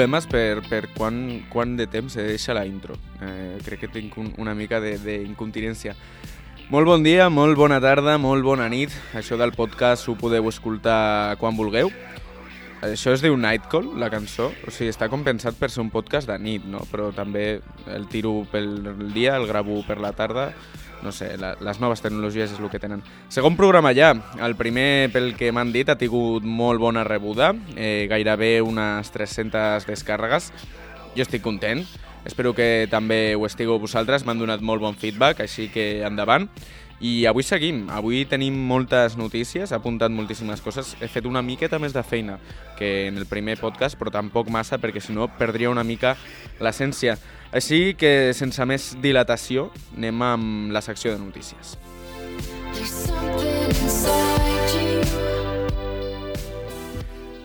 Problemes 0.00 0.24
per, 0.24 0.62
per 0.64 0.88
quan, 0.96 1.42
quan 1.52 1.74
de 1.76 1.84
temps 1.86 2.14
se 2.16 2.22
deixa 2.24 2.54
la 2.56 2.62
intro. 2.64 2.94
Eh, 3.20 3.58
crec 3.66 3.82
que 3.82 3.88
tinc 3.92 4.14
un, 4.16 4.30
una 4.40 4.54
mica 4.56 4.78
d'incontinència. 4.80 5.92
Molt 6.72 6.88
bon 6.88 7.04
dia, 7.04 7.26
molt 7.28 7.58
bona 7.60 7.76
tarda, 7.84 8.14
molt 8.16 8.40
bona 8.40 8.70
nit. 8.72 8.94
Això 9.12 9.36
del 9.36 9.52
podcast 9.52 10.08
ho 10.08 10.14
podeu 10.16 10.48
escoltar 10.48 11.36
quan 11.36 11.58
vulgueu. 11.58 11.92
Això 12.80 13.12
es 13.12 13.20
diu 13.20 13.36
Nightcall, 13.36 13.90
la 14.00 14.08
cançó. 14.08 14.48
O 14.64 14.72
sigui, 14.72 14.88
està 14.88 15.10
compensat 15.12 15.60
per 15.60 15.68
ser 15.68 15.84
un 15.84 15.92
podcast 15.92 16.32
de 16.32 16.38
nit, 16.40 16.64
no? 16.64 16.86
Però 16.88 17.10
també 17.12 17.60
el 17.92 18.08
tiro 18.08 18.46
pel 18.48 18.72
dia, 19.12 19.36
el 19.36 19.44
gravo 19.52 19.82
per 19.84 20.00
la 20.00 20.14
tarda 20.16 20.54
no 21.02 21.12
sé, 21.12 21.36
la, 21.38 21.54
les 21.60 21.80
noves 21.80 22.02
tecnologies 22.02 22.52
és 22.52 22.60
el 22.60 22.70
que 22.70 22.80
tenen. 22.82 23.02
Segon 23.32 23.56
programa 23.56 23.92
ja, 23.96 24.12
el 24.42 24.56
primer 24.58 25.10
pel 25.14 25.32
que 25.38 25.52
m'han 25.52 25.72
dit 25.72 25.88
ha 25.88 25.98
tingut 26.00 26.44
molt 26.44 26.80
bona 26.82 27.04
rebuda, 27.06 27.52
eh, 27.76 28.06
gairebé 28.10 28.60
unes 28.62 29.10
300 29.14 29.88
descàrregues. 29.88 30.50
Jo 31.16 31.24
estic 31.24 31.42
content, 31.42 31.82
espero 32.24 32.54
que 32.54 32.86
també 32.90 33.34
ho 33.34 33.46
estigueu 33.48 33.80
vosaltres, 33.80 34.26
m'han 34.26 34.38
donat 34.38 34.60
molt 34.62 34.82
bon 34.82 34.94
feedback, 34.94 35.40
així 35.40 35.68
que 35.72 36.04
endavant. 36.06 36.48
I 37.00 37.24
avui 37.24 37.40
seguim, 37.40 37.86
avui 37.88 38.26
tenim 38.28 38.58
moltes 38.68 39.14
notícies, 39.16 39.70
ha 39.72 39.78
apuntat 39.80 40.12
moltíssimes 40.12 40.60
coses, 40.60 40.92
he 41.00 41.08
fet 41.08 41.24
una 41.24 41.40
miqueta 41.40 41.78
més 41.80 41.94
de 41.96 42.02
feina 42.04 42.36
que 42.76 43.06
en 43.08 43.16
el 43.16 43.24
primer 43.24 43.56
podcast, 43.56 43.96
però 43.96 44.12
tampoc 44.12 44.50
massa 44.52 44.76
perquè 44.76 45.00
si 45.00 45.16
no 45.16 45.30
perdria 45.38 45.72
una 45.72 45.84
mica 45.84 46.12
l'essència. 46.60 47.16
Així 47.50 47.96
que, 47.98 48.30
sense 48.36 48.62
més 48.62 48.92
dilatació, 49.02 49.70
anem 49.96 50.22
amb 50.22 50.74
la 50.74 50.82
secció 50.86 51.10
de 51.10 51.18
notícies. 51.18 51.74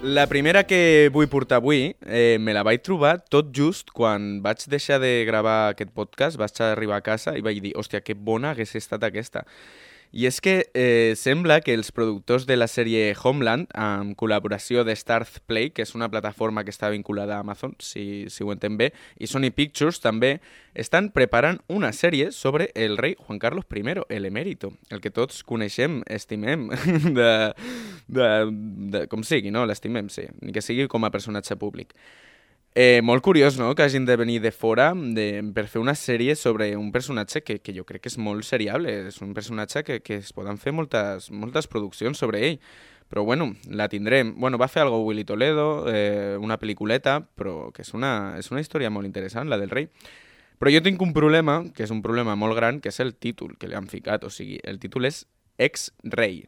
La 0.05 0.27
primera 0.29 0.61
que 0.69 1.09
vull 1.09 1.25
portar 1.25 1.57
avui 1.57 1.87
eh, 2.05 2.37
me 2.37 2.53
la 2.53 2.61
vaig 2.61 2.83
trobar 2.85 3.15
tot 3.33 3.49
just 3.49 3.89
quan 3.89 4.43
vaig 4.45 4.67
deixar 4.69 4.99
de 5.01 5.23
gravar 5.25 5.71
aquest 5.71 5.89
podcast, 5.97 6.37
vaig 6.37 6.61
arribar 6.61 6.99
a 7.01 7.05
casa 7.07 7.33
i 7.33 7.41
vaig 7.41 7.57
dir, 7.63 7.73
hòstia, 7.73 8.03
que 8.05 8.13
bona 8.13 8.53
hagués 8.53 8.75
estat 8.77 9.01
aquesta. 9.09 9.41
I 10.11 10.27
és 10.29 10.39
que 10.43 10.55
eh, 10.73 11.13
sembla 11.17 11.59
que 11.61 11.73
els 11.75 11.91
productors 11.95 12.45
de 12.47 12.57
la 12.57 12.67
sèrie 12.71 13.13
Homeland, 13.15 13.67
amb 13.73 14.15
col·laboració 14.19 14.85
de 14.87 14.95
Starz 14.95 15.39
Play, 15.47 15.71
que 15.75 15.83
és 15.83 15.95
una 15.95 16.09
plataforma 16.11 16.63
que 16.63 16.73
està 16.73 16.89
vinculada 16.93 17.35
a 17.35 17.45
Amazon, 17.45 17.75
si, 17.79 18.25
si 18.29 18.43
ho 18.45 18.51
entenc 18.53 18.79
bé, 18.79 18.91
i 19.19 19.27
Sony 19.27 19.49
Pictures 19.55 19.99
també, 20.03 20.37
estan 20.73 21.09
preparant 21.15 21.59
una 21.67 21.91
sèrie 21.95 22.31
sobre 22.35 22.69
el 22.75 22.97
rei 22.97 23.15
Juan 23.19 23.39
Carlos 23.39 23.65
I, 23.71 23.83
el 24.09 24.25
emèrito, 24.25 24.73
el 24.89 25.01
que 25.01 25.11
tots 25.11 25.43
coneixem, 25.43 26.01
estimem, 26.07 26.69
de, 27.19 27.31
de, 28.07 28.29
de, 28.95 29.07
com 29.11 29.23
sigui, 29.23 29.51
no? 29.51 29.65
L'estimem, 29.65 30.09
sí, 30.09 30.27
ni 30.41 30.55
que 30.55 30.63
sigui 30.63 30.87
com 30.87 31.03
a 31.03 31.11
personatge 31.11 31.55
públic. 31.59 31.95
Eh, 32.77 32.99
molt 33.01 33.23
curiós, 33.23 33.55
no?, 33.57 33.73
que 33.73 33.83
hagin 33.83 34.03
de 34.03 34.17
venir 34.17 34.41
de 34.41 34.51
fora 34.51 34.89
de, 34.93 35.39
per 35.55 35.69
fer 35.71 35.79
una 35.79 35.93
sèrie 35.95 36.33
sobre 36.35 36.73
un 36.75 36.89
personatge 36.91 37.39
que, 37.39 37.61
que 37.63 37.71
jo 37.71 37.85
crec 37.87 38.03
que 38.03 38.11
és 38.11 38.17
molt 38.19 38.43
seriable. 38.43 38.91
És 39.07 39.21
un 39.23 39.31
personatge 39.33 39.85
que, 39.87 40.01
que 40.03 40.17
es 40.19 40.33
poden 40.35 40.59
fer 40.59 40.73
moltes, 40.75 41.29
moltes 41.31 41.71
produccions 41.71 42.19
sobre 42.19 42.43
ell. 42.49 42.59
Però 43.07 43.23
bueno, 43.23 43.53
la 43.71 43.87
tindrem. 43.87 44.33
Bueno, 44.35 44.59
va 44.59 44.67
fer 44.67 44.83
algo 44.83 44.99
Willy 45.05 45.23
Toledo, 45.23 45.85
eh, 45.87 46.35
una 46.35 46.59
pel·lículeta, 46.59 47.21
però 47.39 47.71
que 47.71 47.85
és 47.87 47.93
una, 47.95 48.35
és 48.41 48.51
una 48.51 48.59
història 48.59 48.91
molt 48.91 49.07
interessant, 49.07 49.47
la 49.47 49.61
del 49.61 49.71
rei. 49.71 49.87
Però 50.59 50.67
jo 50.73 50.83
tinc 50.83 50.99
un 50.99 51.15
problema, 51.15 51.61
que 51.71 51.87
és 51.87 51.95
un 51.95 52.03
problema 52.03 52.35
molt 52.35 52.59
gran, 52.59 52.83
que 52.83 52.91
és 52.91 52.99
el 52.99 53.15
títol 53.15 53.55
que 53.55 53.71
li 53.71 53.79
han 53.79 53.87
ficat. 53.87 54.27
O 54.27 54.33
sigui, 54.33 54.59
el 54.67 54.83
títol 54.83 55.07
és 55.07 55.23
Ex-rei. 55.55 56.41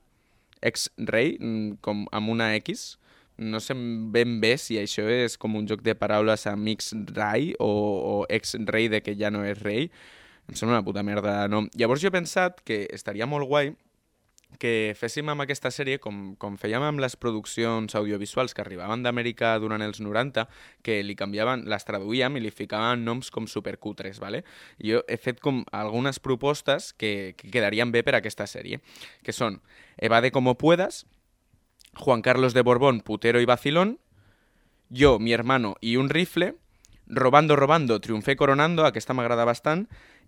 Ex-rei, 0.60 1.38
mm, 1.40 1.80
com 1.80 2.04
amb 2.12 2.36
una 2.36 2.52
X, 2.60 2.98
no 3.38 3.60
sé 3.62 3.76
ben 3.78 4.40
bé 4.42 4.56
si 4.58 4.78
això 4.82 5.06
és 5.10 5.38
com 5.38 5.56
un 5.56 5.68
joc 5.70 5.84
de 5.86 5.96
paraules 5.96 6.48
amics 6.50 6.94
rai 7.16 7.54
o, 7.60 7.70
o 7.70 8.16
ex-rei 8.30 8.90
de 8.90 9.02
que 9.06 9.16
ja 9.18 9.32
no 9.34 9.46
és 9.46 9.60
rei. 9.62 9.92
Em 10.48 10.56
sembla 10.56 10.78
una 10.78 10.86
puta 10.86 11.04
merda 11.04 11.42
de 11.44 11.52
nom. 11.52 11.68
Llavors 11.76 12.02
jo 12.02 12.10
he 12.10 12.16
pensat 12.16 12.64
que 12.66 12.86
estaria 12.96 13.28
molt 13.28 13.48
guai 13.50 13.74
que 14.58 14.96
féssim 14.98 15.28
amb 15.30 15.44
aquesta 15.44 15.70
sèrie 15.74 16.00
com, 16.02 16.32
com 16.40 16.56
fèiem 16.58 16.82
amb 16.88 17.02
les 17.04 17.18
produccions 17.20 17.94
audiovisuals 18.00 18.56
que 18.56 18.64
arribaven 18.64 19.04
d'Amèrica 19.04 19.52
durant 19.62 19.84
els 19.84 20.00
90, 20.02 20.48
que 20.86 21.02
li 21.04 21.18
canviaven, 21.20 21.66
les 21.70 21.86
traduïem 21.86 22.40
i 22.40 22.44
li 22.46 22.54
ficaven 22.56 23.04
noms 23.06 23.30
com 23.34 23.46
supercutres, 23.52 24.22
¿vale? 24.24 24.44
Jo 24.80 25.04
he 25.08 25.20
fet 25.20 25.44
com 25.44 25.62
algunes 25.76 26.22
propostes 26.24 26.94
que, 26.94 27.36
que 27.38 27.52
quedarien 27.54 27.92
bé 27.92 28.06
per 28.08 28.16
a 28.16 28.24
aquesta 28.24 28.48
sèrie, 28.48 28.80
que 29.22 29.36
són 29.36 29.62
Evade 29.98 30.32
como 30.32 30.56
puedas, 30.58 31.06
Juan 31.96 32.22
Carlos 32.22 32.54
de 32.54 32.62
Borbón, 32.62 33.02
putero 33.02 33.40
y 33.42 33.46
vacilón, 33.46 34.00
yo, 34.90 35.20
mi 35.20 35.34
hermano 35.34 35.76
y 35.82 35.98
un 35.98 36.10
rifle, 36.10 36.56
Robando, 37.10 37.56
robando, 37.56 38.02
triomfé 38.02 38.36
coronando, 38.36 38.84
aquesta 38.84 39.16
m'agrada 39.16 39.46
bastant, 39.48 39.86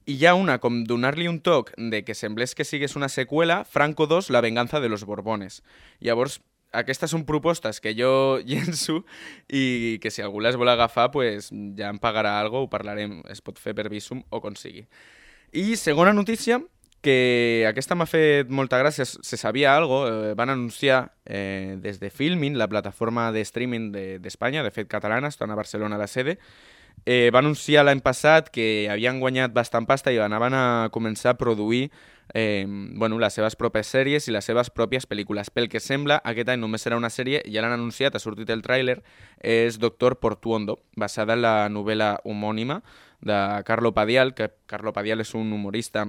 i 0.07 0.15
hi 0.15 0.25
ha 0.29 0.31
una 0.39 0.59
com 0.63 0.85
donar-li 0.87 1.27
un 1.27 1.41
toc 1.43 1.73
de 1.75 2.05
que 2.07 2.15
semblés 2.15 2.55
que 2.55 2.63
sigués 2.63 2.95
una 2.95 3.09
seqüela, 3.11 3.65
Franco 3.65 4.07
2, 4.07 4.29
la 4.31 4.39
venganza 4.39 4.79
de 4.79 4.87
los 4.87 5.03
Borbones. 5.03 5.59
Llavors, 5.99 6.39
aquestes 6.71 7.11
són 7.11 7.25
propostes 7.27 7.81
que 7.83 7.91
jo 7.97 8.39
llenço 8.47 9.01
i 9.51 9.99
que 9.99 10.07
si 10.07 10.23
algú 10.23 10.39
les 10.39 10.55
vol 10.55 10.71
agafar, 10.71 11.09
pues, 11.11 11.51
ja 11.75 11.91
em 11.91 11.99
pagarà 11.99 12.37
algo, 12.39 12.63
ho 12.63 12.71
parlarem, 12.71 13.19
es 13.27 13.43
pot 13.43 13.59
fer 13.59 13.75
per 13.75 13.89
Visum 13.91 14.23
o 14.29 14.39
com 14.39 14.55
sigui. 14.55 14.87
I 15.51 15.75
segona 15.75 16.15
notícia, 16.15 16.61
que 17.01 17.65
aquesta 17.69 17.95
m'ha 17.95 18.07
fet 18.09 18.49
molta 18.49 18.79
gràcia, 18.81 19.05
se 19.05 19.37
sabia 19.37 19.75
algo, 19.75 20.05
eh, 20.07 20.33
van 20.35 20.49
anunciar 20.49 21.13
eh, 21.25 21.77
des 21.81 21.99
de 21.99 22.09
Filmin, 22.09 22.57
la 22.57 22.67
plataforma 22.67 23.31
de 23.31 23.41
streaming 23.41 23.91
d'Espanya, 24.21 24.63
de, 24.63 24.69
de 24.69 24.75
fet 24.75 24.89
catalana, 24.91 25.31
estan 25.31 25.51
a 25.51 25.55
Barcelona 25.55 25.97
la 25.97 26.07
sede, 26.07 26.39
eh, 27.05 27.31
va 27.33 27.39
anunciar 27.39 27.85
l'any 27.85 28.01
passat 28.03 28.49
que 28.51 28.87
havien 28.91 29.19
guanyat 29.19 29.53
bastant 29.55 29.87
pasta 29.87 30.11
i 30.11 30.19
anaven 30.19 30.53
a 30.53 30.89
començar 30.91 31.33
a 31.33 31.37
produir 31.39 31.89
eh, 32.33 32.65
bueno, 32.67 33.19
les 33.19 33.33
seves 33.33 33.55
pròpies 33.55 33.89
sèries 33.89 34.27
i 34.27 34.35
les 34.35 34.45
seves 34.45 34.69
pròpies 34.69 35.07
pel·lícules. 35.09 35.49
Pel 35.49 35.69
que 35.69 35.79
sembla, 35.79 36.19
aquest 36.23 36.51
any 36.51 36.61
només 36.61 36.83
serà 36.85 36.97
una 36.99 37.09
sèrie, 37.09 37.41
ja 37.47 37.63
l'han 37.63 37.77
anunciat, 37.77 38.15
ha 38.15 38.23
sortit 38.23 38.49
el 38.53 38.63
tràiler, 38.65 38.99
és 39.39 39.79
Doctor 39.79 40.19
Portuondo, 40.19 40.79
basada 40.97 41.37
en 41.37 41.43
la 41.45 41.55
novel·la 41.69 42.17
homònima 42.25 42.81
de 43.21 43.39
Carlo 43.65 43.93
Padial, 43.93 44.33
que 44.35 44.51
Carlo 44.67 44.93
Padial 44.93 45.21
és 45.21 45.33
un 45.35 45.51
humorista 45.53 46.07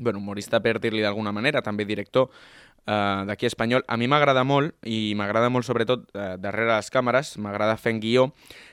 bueno, 0.00 0.18
humorista 0.18 0.60
per 0.60 0.78
dir-li 0.80 1.04
d'alguna 1.04 1.32
manera, 1.32 1.62
també 1.62 1.84
director 1.84 2.28
uh, 2.30 3.26
d'aquí 3.28 3.46
espanyol. 3.46 3.84
A 3.88 3.96
mi 4.00 4.08
m'agrada 4.10 4.44
molt, 4.44 4.74
i 4.88 5.14
m'agrada 5.18 5.52
molt 5.52 5.68
sobretot 5.68 6.08
uh, 6.14 6.34
darrere 6.40 6.74
les 6.74 6.90
càmeres, 6.92 7.36
m'agrada 7.38 7.76
fent 7.80 8.00
guió, 8.02 8.30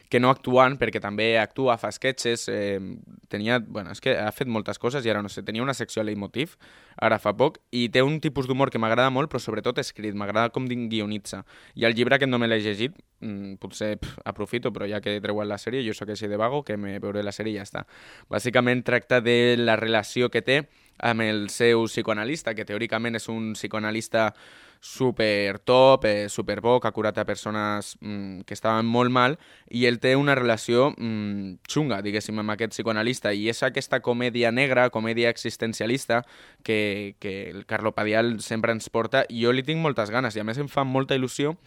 que 0.09 0.19
no 0.23 0.29
actuant, 0.31 0.77
perquè 0.79 1.01
també 1.03 1.33
actua, 1.39 1.75
fa 1.79 1.89
sketches, 1.91 2.47
eh, 2.47 2.79
tenia, 3.27 3.59
bueno, 3.59 3.91
és 3.91 3.99
que 3.99 4.13
ha 4.15 4.31
fet 4.31 4.47
moltes 4.47 4.79
coses 4.79 5.05
i 5.05 5.11
ara 5.11 5.21
no 5.21 5.29
sé, 5.29 5.43
tenia 5.43 5.63
una 5.63 5.75
secció 5.75 6.01
a 6.01 6.05
Leitmotiv, 6.07 6.55
ara 6.95 7.19
fa 7.19 7.33
poc, 7.37 7.59
i 7.75 7.87
té 7.91 8.01
un 8.05 8.19
tipus 8.23 8.47
d'humor 8.47 8.71
que 8.71 8.79
m'agrada 8.79 9.09
molt, 9.11 9.29
però 9.31 9.41
sobretot 9.43 9.81
escrit, 9.83 10.15
m'agrada 10.15 10.49
com 10.55 10.67
guionitza. 10.67 11.43
I 11.75 11.85
el 11.85 11.95
llibre 11.97 12.19
que 12.19 12.27
no 12.27 12.39
me 12.39 12.47
l'he 12.47 12.61
llegit, 12.63 12.95
mm, 13.19 13.59
potser 13.59 13.97
pff, 13.99 14.23
aprofito, 14.25 14.71
però 14.71 14.87
ja 14.87 15.01
que 15.01 15.19
treuen 15.21 15.47
la 15.47 15.57
sèrie, 15.57 15.83
jo 15.85 15.93
sóc 15.93 16.09
així 16.09 16.27
de 16.27 16.37
vago, 16.37 16.63
que 16.63 16.77
me 16.77 16.97
veuré 16.99 17.23
la 17.23 17.35
sèrie 17.35 17.53
i 17.53 17.57
ja 17.57 17.67
està. 17.67 17.85
Bàsicament 18.29 18.83
tracta 18.83 19.19
de 19.19 19.57
la 19.57 19.75
relació 19.75 20.29
que 20.29 20.41
té 20.41 20.61
amb 20.99 21.25
el 21.25 21.49
seu 21.53 21.85
psicoanalista, 21.87 22.55
que 22.55 22.65
teòricament 22.65 23.19
és 23.19 23.27
un 23.29 23.53
psicoanalista 23.53 24.31
super 24.79 25.59
top, 25.59 26.05
eh, 26.05 26.29
super 26.29 26.61
bo, 26.61 26.79
que 26.79 26.87
ha 26.87 26.93
curat 26.93 27.17
a 27.17 27.25
persones 27.25 27.97
mm, 27.99 28.41
que 28.45 28.53
estaven 28.53 28.85
molt 28.85 29.11
mal, 29.11 29.37
i 29.69 29.85
ell 29.89 29.99
té 29.99 30.15
una 30.15 30.35
relació 30.37 30.91
mm, 30.91 31.63
xunga, 31.67 32.01
diguéssim, 32.05 32.37
amb 32.39 32.53
aquest 32.53 32.75
psicoanalista, 32.75 33.33
i 33.33 33.49
és 33.49 33.63
aquesta 33.65 33.99
comèdia 34.05 34.51
negra, 34.51 34.89
comèdia 34.93 35.33
existencialista, 35.33 36.23
que, 36.63 37.15
que 37.19 37.49
el 37.49 37.65
Carlo 37.65 37.93
Padial 37.93 38.39
sempre 38.45 38.75
ens 38.75 38.89
porta, 38.89 39.25
i 39.29 39.43
jo 39.45 39.51
li 39.51 39.65
tinc 39.65 39.81
moltes 39.81 40.13
ganes, 40.13 40.37
i 40.37 40.43
a 40.43 40.47
més 40.47 40.61
em 40.61 40.69
fa 40.69 40.85
molta 40.85 41.17
il·lusió 41.17 41.57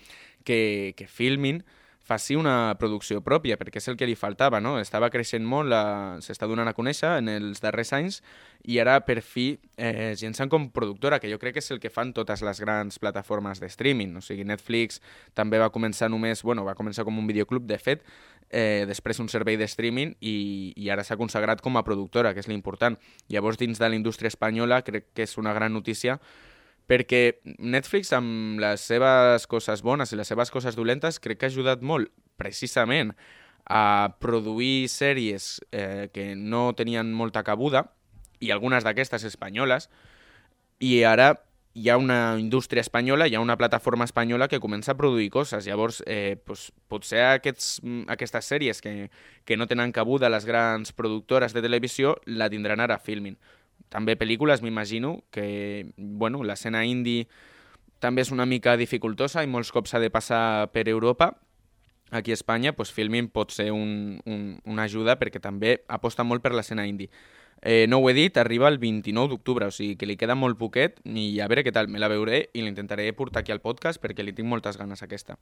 que, 0.45 0.95
que 0.97 1.07
filmin 1.11 1.65
faci 2.11 2.35
una 2.35 2.75
producció 2.81 3.21
pròpia, 3.23 3.55
perquè 3.61 3.79
és 3.79 3.87
el 3.93 3.97
que 3.99 4.09
li 4.09 4.17
faltava, 4.19 4.59
no? 4.63 4.75
Estava 4.83 5.11
creixent 5.15 5.45
molt, 5.47 5.71
la... 5.71 5.83
s'està 6.25 6.49
donant 6.51 6.67
a 6.67 6.75
conèixer 6.75 7.13
en 7.21 7.31
els 7.31 7.63
darrers 7.63 7.93
anys 7.95 8.19
i 8.67 8.81
ara 8.83 8.99
per 9.07 9.21
fi 9.23 9.53
eh, 9.77 10.11
es 10.11 10.25
llencen 10.25 10.51
com 10.51 10.67
productora, 10.75 11.21
que 11.23 11.31
jo 11.31 11.39
crec 11.39 11.57
que 11.57 11.63
és 11.63 11.71
el 11.71 11.79
que 11.83 11.93
fan 11.93 12.11
totes 12.17 12.43
les 12.47 12.61
grans 12.63 12.99
plataformes 12.99 13.63
de 13.63 13.71
streaming. 13.71 14.19
O 14.19 14.25
sigui, 14.25 14.45
Netflix 14.49 14.99
també 15.39 15.63
va 15.63 15.71
començar 15.71 16.11
només, 16.11 16.43
bueno, 16.43 16.67
va 16.67 16.75
començar 16.79 17.07
com 17.07 17.19
un 17.19 17.31
videoclub, 17.31 17.69
de 17.71 17.79
fet, 17.79 18.05
eh, 18.51 18.85
després 18.91 19.23
un 19.23 19.31
servei 19.31 19.57
de 19.61 19.71
streaming 19.71 20.17
i, 20.19 20.37
i 20.77 20.91
ara 20.91 21.07
s'ha 21.07 21.19
consagrat 21.21 21.63
com 21.63 21.79
a 21.79 21.87
productora, 21.87 22.35
que 22.35 22.43
és 22.43 22.51
l'important. 22.51 22.99
Llavors, 23.31 23.61
dins 23.61 23.79
de 23.79 23.89
la 23.89 23.99
indústria 23.99 24.33
espanyola, 24.33 24.83
crec 24.83 25.13
que 25.15 25.29
és 25.29 25.39
una 25.39 25.55
gran 25.55 25.73
notícia 25.73 26.19
perquè 26.91 27.39
Netflix, 27.63 28.11
amb 28.17 28.59
les 28.63 28.83
seves 28.83 29.47
coses 29.51 29.85
bones 29.87 30.11
i 30.11 30.19
les 30.19 30.31
seves 30.31 30.51
coses 30.51 30.75
dolentes, 30.75 31.21
crec 31.23 31.39
que 31.39 31.47
ha 31.47 31.53
ajudat 31.53 31.85
molt, 31.87 32.11
precisament, 32.41 33.15
a 33.71 34.17
produir 34.19 34.89
sèries 34.91 35.61
eh, 35.71 36.09
que 36.11 36.35
no 36.35 36.73
tenien 36.75 37.13
molta 37.15 37.45
cabuda, 37.47 37.85
i 38.41 38.51
algunes 38.51 38.83
d'aquestes 38.83 39.23
espanyoles, 39.29 39.87
i 40.81 41.05
ara 41.05 41.37
hi 41.73 41.87
ha 41.89 41.97
una 42.01 42.37
indústria 42.41 42.81
espanyola, 42.81 43.29
hi 43.29 43.37
ha 43.37 43.41
una 43.45 43.57
plataforma 43.57 44.05
espanyola 44.09 44.49
que 44.49 44.59
comença 44.59 44.93
a 44.93 44.97
produir 44.99 45.29
coses. 45.31 45.67
Llavors, 45.67 46.03
eh, 46.07 46.37
pues, 46.45 46.73
potser 46.89 47.23
aquests, 47.29 47.79
aquestes 48.11 48.51
sèries 48.51 48.83
que, 48.83 49.11
que 49.45 49.57
no 49.57 49.69
tenen 49.71 49.93
cabuda 49.93 50.27
a 50.27 50.35
les 50.35 50.49
grans 50.49 50.91
productores 50.93 51.55
de 51.55 51.63
televisió 51.63 52.17
la 52.27 52.51
tindran 52.51 52.81
ara 52.81 52.99
Filmin. 52.99 53.39
També 53.91 54.15
pel·lícules, 54.17 54.63
m'imagino, 54.63 55.25
que 55.35 55.91
bueno, 55.97 56.45
l'escena 56.47 56.85
indie 56.87 57.27
també 58.01 58.23
és 58.23 58.31
una 58.33 58.47
mica 58.47 58.77
dificultosa 58.81 59.43
i 59.45 59.51
molts 59.51 59.73
cops 59.75 59.93
s'ha 59.93 60.01
de 60.01 60.11
passar 60.11 60.71
per 60.73 60.89
Europa. 60.89 61.35
Aquí 62.11 62.33
a 62.33 62.39
Espanya, 62.39 62.73
pues, 62.75 62.91
Filmin 62.91 63.29
pot 63.29 63.53
ser 63.53 63.71
un, 63.75 64.21
un, 64.27 64.57
una 64.65 64.87
ajuda 64.89 65.19
perquè 65.21 65.43
també 65.43 65.81
aposta 65.87 66.25
molt 66.25 66.43
per 66.43 66.55
l'escena 66.55 66.87
indie. 66.87 67.11
Eh, 67.63 67.85
no 67.89 67.99
ho 67.99 68.09
he 68.09 68.15
dit, 68.15 68.39
arriba 68.41 68.69
el 68.69 68.79
29 68.79 69.29
d'octubre, 69.29 69.67
o 69.69 69.75
sigui 69.75 69.99
que 70.01 70.09
li 70.09 70.17
queda 70.17 70.35
molt 70.35 70.57
poquet 70.59 70.97
i 71.05 71.43
a 71.45 71.49
veure 71.51 71.67
què 71.67 71.75
tal, 71.77 71.91
me 71.93 72.01
la 72.01 72.09
veuré 72.09 72.47
i 72.55 72.65
l'intentaré 72.65 73.11
portar 73.13 73.43
aquí 73.45 73.53
al 73.53 73.61
podcast 73.61 74.01
perquè 74.01 74.25
li 74.25 74.33
tinc 74.33 74.49
moltes 74.49 74.81
ganes 74.81 75.05
aquesta. 75.05 75.37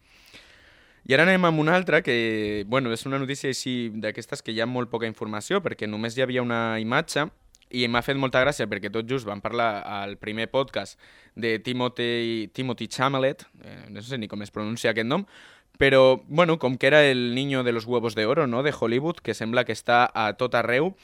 I 1.06 1.15
ara 1.15 1.23
anem 1.29 1.47
amb 1.47 1.62
una 1.62 1.77
altra 1.79 2.03
que, 2.03 2.65
bueno, 2.67 2.91
és 2.93 3.06
una 3.06 3.21
notícia 3.23 3.53
així 3.53 3.93
d'aquestes 4.03 4.43
que 4.43 4.53
hi 4.53 4.59
ha 4.61 4.67
molt 4.67 4.91
poca 4.91 5.06
informació 5.06 5.62
perquè 5.62 5.87
només 5.87 6.19
hi 6.19 6.25
havia 6.27 6.43
una 6.43 6.81
imatge 6.83 7.29
i 7.70 7.87
m'ha 7.88 8.03
fet 8.03 8.17
molta 8.17 8.41
gràcia 8.44 8.69
perquè 8.70 8.91
tot 8.93 9.09
just 9.09 9.26
vam 9.29 9.43
parlar 9.44 9.82
al 9.85 10.17
primer 10.17 10.49
podcast 10.50 10.99
de 11.37 11.59
Timothy, 11.59 12.49
Timothy 12.53 12.88
Chalamet, 12.88 13.44
eh, 13.65 13.87
no 13.91 14.03
sé 14.03 14.19
ni 14.19 14.29
com 14.29 14.43
es 14.43 14.50
pronuncia 14.50 14.91
aquest 14.91 15.09
nom, 15.09 15.26
però, 15.79 16.25
bueno, 16.26 16.59
com 16.59 16.76
que 16.76 16.88
era 16.88 17.05
el 17.06 17.35
niño 17.35 17.62
de 17.62 17.73
los 17.73 17.87
huevos 17.87 18.15
de 18.17 18.26
oro, 18.26 18.47
no?, 18.47 18.62
de 18.65 18.75
Hollywood, 18.79 19.23
que 19.23 19.32
sembla 19.32 19.65
que 19.65 19.73
està 19.73 20.11
a 20.12 20.32
tot 20.35 20.56
arreu, 20.59 20.97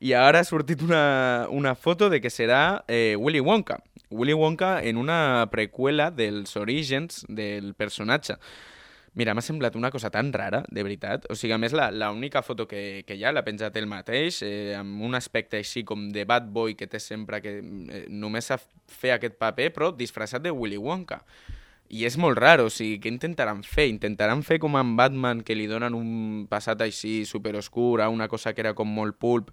i 0.00 0.14
ara 0.14 0.40
ha 0.40 0.46
sortit 0.46 0.80
una, 0.86 1.48
una 1.50 1.74
foto 1.74 2.08
de 2.08 2.22
que 2.22 2.30
serà 2.30 2.84
eh, 2.88 3.16
Willy 3.18 3.40
Wonka. 3.40 3.82
Willy 4.10 4.32
Wonka 4.32 4.80
en 4.86 4.96
una 4.96 5.48
preqüela 5.52 6.10
dels 6.10 6.56
orígens 6.56 7.24
del 7.28 7.74
personatge. 7.74 8.38
Mira, 9.18 9.34
m'ha 9.34 9.42
semblat 9.42 9.74
una 9.74 9.90
cosa 9.90 10.10
tan 10.14 10.28
rara, 10.32 10.62
de 10.70 10.84
veritat. 10.86 11.24
O 11.32 11.34
sigui, 11.34 11.52
a 11.56 11.58
més, 11.58 11.72
la, 11.74 11.88
la 11.90 12.12
única 12.14 12.44
foto 12.46 12.68
que, 12.70 13.02
que 13.06 13.16
hi 13.18 13.24
ha 13.26 13.32
l'ha 13.34 13.42
penjat 13.42 13.74
ell 13.80 13.88
mateix, 13.90 14.38
eh, 14.46 14.76
amb 14.78 15.02
un 15.02 15.18
aspecte 15.18 15.58
així 15.58 15.82
com 15.86 16.08
de 16.14 16.22
bad 16.24 16.46
boy 16.54 16.76
que 16.78 16.86
té 16.86 17.00
sempre, 17.02 17.40
que 17.42 17.56
eh, 17.58 18.04
només 18.06 18.52
sap 18.52 18.62
fer 18.86 19.16
aquest 19.16 19.34
paper, 19.40 19.72
però 19.74 19.90
disfressat 19.90 20.46
de 20.46 20.54
Willy 20.54 20.78
Wonka. 20.78 21.24
I 21.90 22.04
és 22.06 22.14
molt 22.22 22.38
raro, 22.38 22.68
o 22.68 22.70
sigui, 22.70 23.00
què 23.02 23.10
intentaran 23.10 23.64
fer? 23.66 23.88
Intentaran 23.90 24.44
fer 24.46 24.60
com 24.62 24.78
amb 24.78 24.94
Batman, 24.98 25.42
que 25.42 25.58
li 25.58 25.66
donen 25.66 25.96
un 25.98 26.46
passat 26.50 26.86
així 26.86 27.24
superoscur, 27.26 27.98
a 28.04 28.08
una 28.14 28.30
cosa 28.30 28.54
que 28.54 28.62
era 28.62 28.76
com 28.78 28.86
molt 28.94 29.18
pulp, 29.18 29.50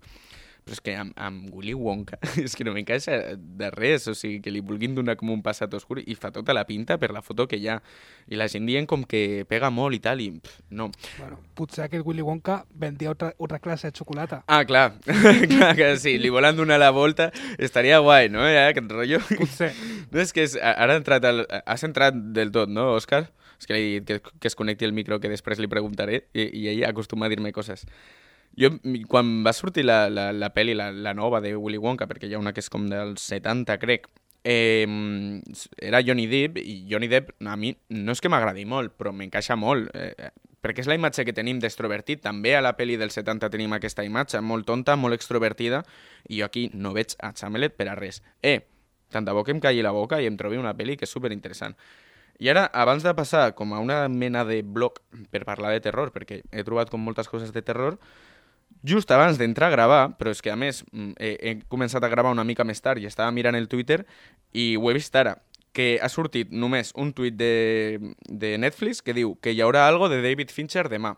però 0.67 0.75
és 0.75 0.83
que 0.83 0.95
amb, 0.99 1.13
amb 1.15 1.53
Willy 1.55 1.73
Wonka 1.77 2.19
és 2.43 2.55
que 2.57 2.65
no 2.67 2.73
m'encaixa 2.75 3.15
de 3.37 3.69
res, 3.71 4.09
o 4.11 4.15
sigui, 4.17 4.41
que 4.43 4.51
li 4.51 4.59
vulguin 4.59 4.97
donar 4.97 5.15
com 5.19 5.31
un 5.31 5.43
passat 5.45 5.71
oscur 5.77 6.01
i 6.03 6.15
fa 6.19 6.33
tota 6.35 6.55
la 6.55 6.65
pinta 6.67 6.97
per 6.99 7.13
la 7.15 7.23
foto 7.23 7.47
que 7.47 7.59
hi 7.59 7.69
ha. 7.71 7.77
I 8.27 8.35
la 8.35 8.49
gent 8.51 8.67
dient 8.67 8.87
com 8.89 9.05
que 9.07 9.45
pega 9.47 9.71
molt 9.71 9.95
i 9.95 10.01
tal, 10.03 10.19
i 10.19 10.29
pff, 10.35 10.67
no. 10.75 10.89
Bueno, 11.21 11.39
potser 11.55 11.85
aquest 11.85 12.03
Willy 12.05 12.25
Wonka 12.27 12.59
vendria 12.75 13.13
otra, 13.15 13.31
otra 13.37 13.61
clase 13.63 13.87
de 13.87 13.95
xocolata. 13.95 14.43
Ah, 14.47 14.65
clar, 14.67 14.99
clar 15.53 15.73
que 15.79 15.93
sí, 16.01 16.17
li 16.19 16.33
volen 16.33 16.59
donar 16.59 16.81
la 16.83 16.91
volta, 16.91 17.31
estaria 17.57 18.01
guai, 18.03 18.27
no? 18.33 18.43
Ja, 18.43 18.67
aquest 18.73 18.91
rotllo. 18.91 19.23
Potser. 19.37 19.71
No, 20.11 20.21
és 20.21 20.31
que 20.33 20.45
és, 20.45 20.53
ara 20.59 20.95
ha 20.95 20.99
entrat, 20.99 21.25
el, 21.27 21.43
has 21.67 21.83
entrat 21.83 22.15
del 22.35 22.51
tot, 22.55 22.71
no, 22.71 22.89
Òscar? 22.95 23.25
És 23.57 23.67
que 23.67 23.75
li 23.75 23.81
he 23.81 23.99
dit 23.99 24.07
que, 24.07 24.33
que 24.39 24.49
es 24.49 24.55
connecti 24.55 24.85
el 24.85 24.93
micro, 24.95 25.19
que 25.19 25.31
després 25.31 25.59
li 25.59 25.69
preguntaré, 25.71 26.21
i, 26.33 26.45
i 26.45 26.67
ell 26.71 26.83
acostuma 26.87 27.27
a 27.27 27.31
dir-me 27.31 27.51
coses. 27.55 27.85
Jo, 28.57 28.71
quan 29.07 29.43
va 29.45 29.53
sortir 29.53 29.83
la, 29.85 30.07
la, 30.09 30.31
la 30.33 30.49
pel·li, 30.53 30.73
la, 30.77 30.89
la 30.91 31.13
nova 31.13 31.41
de 31.43 31.53
Willy 31.55 31.77
Wonka, 31.77 32.07
perquè 32.09 32.25
hi 32.25 32.33
ha 32.33 32.41
una 32.41 32.55
que 32.55 32.63
és 32.63 32.71
com 32.73 32.87
dels 32.89 33.21
70, 33.29 33.77
crec, 33.77 34.07
eh, 34.47 34.87
era 35.77 36.01
Johnny 36.01 36.25
Depp, 36.31 36.57
i 36.57 36.79
Johnny 36.89 37.09
Depp 37.11 37.35
a 37.45 37.55
mi 37.55 37.75
no 37.93 38.15
és 38.15 38.23
que 38.23 38.31
m'agradi 38.33 38.65
molt, 38.65 38.95
però 38.97 39.13
m'encaixa 39.13 39.57
molt, 39.59 39.91
eh, 39.93 40.31
perquè 40.63 40.81
és 40.81 40.89
la 40.89 40.97
imatge 40.97 41.25
que 41.27 41.35
tenim 41.37 41.59
d'extrovertit. 41.61 42.23
També 42.23 42.55
a 42.57 42.63
la 42.65 42.73
pel·li 42.77 42.97
del 42.97 43.13
70 43.13 43.51
tenim 43.53 43.77
aquesta 43.77 44.05
imatge, 44.07 44.41
molt 44.41 44.65
tonta, 44.65 44.97
molt 44.97 45.13
extrovertida, 45.13 45.83
i 46.27 46.41
jo 46.41 46.49
aquí 46.49 46.67
no 46.73 46.95
veig 46.97 47.13
a 47.21 47.33
Chamelet 47.37 47.77
per 47.77 47.91
a 47.91 47.95
res. 47.99 48.23
Eh, 48.41 48.61
tant 49.13 49.27
de 49.27 49.37
bo 49.37 49.45
que 49.45 49.53
em 49.53 49.61
calli 49.63 49.85
la 49.85 49.93
boca 49.95 50.21
i 50.21 50.27
em 50.27 50.37
trobi 50.39 50.57
una 50.57 50.73
pel·li 50.73 50.97
que 50.97 51.05
és 51.05 51.13
superinteressant. 51.13 51.77
I 52.39 52.51
ara, 52.51 52.67
abans 52.69 53.01
de 53.01 53.13
passar 53.17 53.55
com 53.57 53.71
a 53.73 53.79
una 53.81 54.03
mena 54.13 54.43
de 54.45 54.61
blog 54.61 54.99
per 55.33 55.45
parlar 55.45 55.71
de 55.73 55.81
terror, 55.81 56.11
perquè 56.13 56.43
he 56.51 56.65
trobat 56.65 56.91
com 56.93 57.01
moltes 57.01 57.29
coses 57.31 57.53
de 57.53 57.63
terror, 57.65 57.97
just 58.83 59.11
abans 59.11 59.37
d'entrar 59.39 59.69
a 59.69 59.75
gravar, 59.75 60.01
però 60.17 60.31
és 60.33 60.41
que 60.41 60.51
a 60.51 60.57
més 60.59 60.83
mm, 60.91 61.13
he, 61.19 61.31
he 61.41 61.53
començat 61.69 62.03
a 62.03 62.11
gravar 62.11 62.33
una 62.35 62.45
mica 62.47 62.65
més 62.67 62.81
tard 62.81 63.01
i 63.01 63.07
estava 63.09 63.31
mirant 63.31 63.57
el 63.57 63.69
Twitter 63.71 64.03
i 64.53 64.75
ho 64.77 64.89
he 64.89 64.95
vist 64.97 65.15
ara, 65.15 65.37
que 65.77 65.99
ha 66.01 66.09
sortit 66.09 66.51
només 66.51 66.93
un 66.97 67.11
tuit 67.13 67.35
de, 67.37 67.99
de 68.25 68.55
Netflix 68.57 69.03
que 69.05 69.13
diu 69.13 69.35
que 69.41 69.53
hi 69.53 69.61
haurà 69.61 69.87
algo 69.87 70.09
de 70.09 70.21
David 70.23 70.53
Fincher 70.53 70.87
demà. 70.89 71.15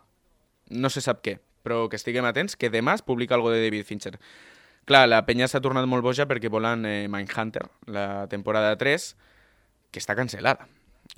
No 0.70 0.90
se 0.92 1.00
sap 1.00 1.22
què, 1.24 1.38
però 1.64 1.86
que 1.88 1.96
estiguem 1.96 2.26
atents 2.28 2.56
que 2.56 2.70
demà 2.72 2.98
es 2.98 3.04
publica 3.06 3.36
algo 3.36 3.52
de 3.52 3.62
David 3.62 3.88
Fincher. 3.88 4.18
Clar, 4.88 5.06
la 5.08 5.22
penya 5.26 5.48
s'ha 5.48 5.62
tornat 5.64 5.86
molt 5.88 6.04
boja 6.04 6.26
perquè 6.28 6.50
volen 6.52 6.84
eh, 6.88 7.08
Mindhunter, 7.08 7.66
la 7.86 8.26
temporada 8.32 8.74
3, 8.80 9.08
que 9.92 10.00
està 10.02 10.16
cancel·lada. 10.18 10.68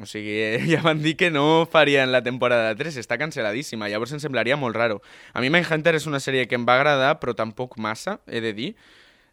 O 0.00 0.06
sigui, 0.09 0.39
ja 0.73 0.81
van 0.85 1.03
dir 1.03 1.17
que 1.21 1.31
no 1.31 1.67
farien 1.69 2.12
la 2.15 2.23
temporada 2.25 2.73
3, 2.79 2.97
està 3.03 3.19
cancel·ladíssima, 3.21 3.91
llavors 3.93 4.15
em 4.17 4.23
semblaria 4.23 4.56
molt 4.56 4.77
raro. 4.79 5.03
A 5.35 5.44
mi 5.44 5.53
Mindhunter 5.53 5.97
és 5.99 6.09
una 6.09 6.23
sèrie 6.23 6.49
que 6.49 6.56
em 6.56 6.67
va 6.69 6.79
agradar, 6.81 7.19
però 7.21 7.37
tampoc 7.37 7.77
massa, 7.77 8.21
he 8.27 8.41
de 8.41 8.55
dir, 8.56 8.73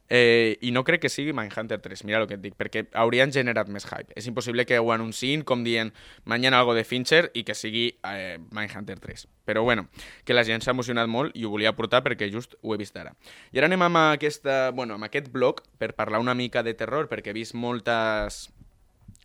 eh, 0.10 0.58
i 0.62 0.72
no 0.72 0.84
crec 0.84 1.06
que 1.06 1.10
sigui 1.10 1.34
Mindhunter 1.38 1.80
3, 1.80 2.04
mira 2.04 2.20
el 2.20 2.28
que 2.28 2.36
et 2.36 2.44
dic, 2.44 2.58
perquè 2.60 2.88
haurien 2.98 3.32
generat 3.32 3.70
més 3.72 3.86
hype. 3.88 4.12
És 4.20 4.28
impossible 4.28 4.66
que 4.68 4.82
ho 4.82 4.92
anunciïn 4.92 5.46
com 5.48 5.64
dient 5.64 5.94
mañana 6.26 6.60
algo 6.60 6.76
de 6.76 6.84
Fincher 6.84 7.30
i 7.34 7.46
que 7.48 7.56
sigui 7.56 7.86
eh, 8.04 8.40
Mindhunter 8.52 9.00
3. 9.00 9.28
Però 9.46 9.64
bueno, 9.64 9.88
que 10.26 10.36
la 10.36 10.44
gent 10.44 10.66
s'ha 10.66 10.76
emocionat 10.76 11.08
molt 11.08 11.38
i 11.38 11.46
ho 11.46 11.54
volia 11.54 11.76
portar 11.78 12.04
perquè 12.04 12.30
just 12.34 12.58
ho 12.62 12.74
he 12.74 12.82
vist 12.82 12.98
ara. 12.98 13.16
I 13.54 13.62
ara 13.62 13.70
anem 13.70 13.86
amb, 13.86 14.02
aquesta, 14.18 14.72
bueno, 14.76 14.98
amb 14.98 15.08
aquest 15.08 15.32
blog 15.32 15.64
per 15.78 15.94
parlar 15.96 16.20
una 16.20 16.36
mica 16.36 16.66
de 16.66 16.74
terror, 16.74 17.08
perquè 17.08 17.32
he 17.32 17.38
vist 17.38 17.56
moltes, 17.56 18.50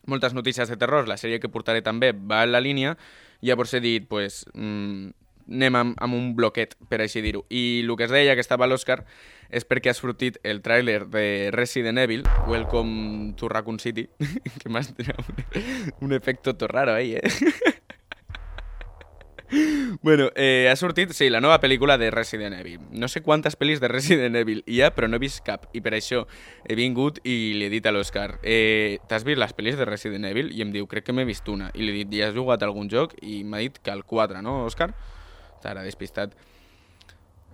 moltes 0.06 0.34
notícies 0.34 0.68
de 0.68 0.76
terror, 0.76 1.08
la 1.08 1.18
sèrie 1.20 1.40
que 1.40 1.50
portaré 1.52 1.82
també 1.82 2.12
va 2.12 2.44
en 2.44 2.52
la 2.52 2.62
línia, 2.64 2.96
llavors 3.44 3.74
he 3.74 3.80
dit, 3.84 4.08
pues, 4.08 4.44
mm, 4.54 5.12
anem 5.48 5.76
amb, 5.76 5.96
amb 6.00 6.16
un 6.16 6.32
bloquet, 6.36 6.74
per 6.88 7.00
així 7.04 7.20
dir-ho. 7.24 7.44
I 7.50 7.82
el 7.84 7.96
que 7.96 8.06
es 8.06 8.14
deia 8.14 8.34
que 8.34 8.44
estava 8.44 8.64
a 8.64 8.70
l'Oscar 8.70 9.02
és 9.54 9.66
perquè 9.68 9.92
ha 9.92 9.96
sortit 9.96 10.38
el 10.42 10.62
tràiler 10.64 11.04
de 11.12 11.50
Resident 11.52 12.00
Evil, 12.00 12.24
Welcome 12.48 13.34
to 13.36 13.48
Raccoon 13.52 13.78
City, 13.78 14.08
que 14.60 14.72
m'has 14.72 14.94
tirat 14.96 15.20
un, 15.20 15.44
un 16.08 16.16
efecto 16.16 16.56
tot 16.56 16.70
raro 16.70 16.94
ahí, 16.94 17.14
eh? 17.16 17.72
Bueno, 20.02 20.30
eh, 20.34 20.68
ha 20.70 20.76
sortit, 20.76 21.12
sí, 21.12 21.28
la 21.30 21.40
nova 21.40 21.60
pel·lícula 21.60 21.96
de 21.98 22.10
Resident 22.10 22.54
Evil. 22.54 22.80
No 22.90 23.08
sé 23.08 23.22
quantes 23.22 23.56
pel·lis 23.58 23.80
de 23.80 23.88
Resident 23.88 24.36
Evil 24.36 24.62
hi 24.66 24.80
ha, 24.82 24.90
però 24.94 25.08
no 25.08 25.16
he 25.16 25.22
vist 25.22 25.44
cap. 25.46 25.68
I 25.72 25.82
per 25.84 25.94
això 25.96 26.24
he 26.64 26.76
vingut 26.78 27.20
i 27.24 27.54
li 27.58 27.68
he 27.68 27.72
dit 27.72 27.86
a 27.86 27.92
l'Òscar 27.94 28.38
eh, 28.42 28.98
t'has 29.08 29.24
vist 29.24 29.40
les 29.40 29.54
pel·lis 29.56 29.78
de 29.80 29.88
Resident 29.88 30.26
Evil? 30.30 30.50
I 30.52 30.64
em 30.64 30.72
diu, 30.74 30.88
crec 30.90 31.06
que 31.06 31.16
m'he 31.16 31.26
vist 31.28 31.48
una. 31.48 31.70
I 31.74 31.84
li 31.84 31.92
he 31.92 32.00
dit, 32.02 32.18
i 32.18 32.24
has 32.26 32.34
jugat 32.34 32.64
algun 32.66 32.90
joc? 32.90 33.14
I 33.22 33.42
m'ha 33.44 33.62
dit 33.64 33.78
que 33.78 33.94
el 33.94 34.04
4, 34.04 34.42
no, 34.42 34.62
Òscar? 34.68 34.92
T'ara 35.62 35.84
despistat. 35.86 36.34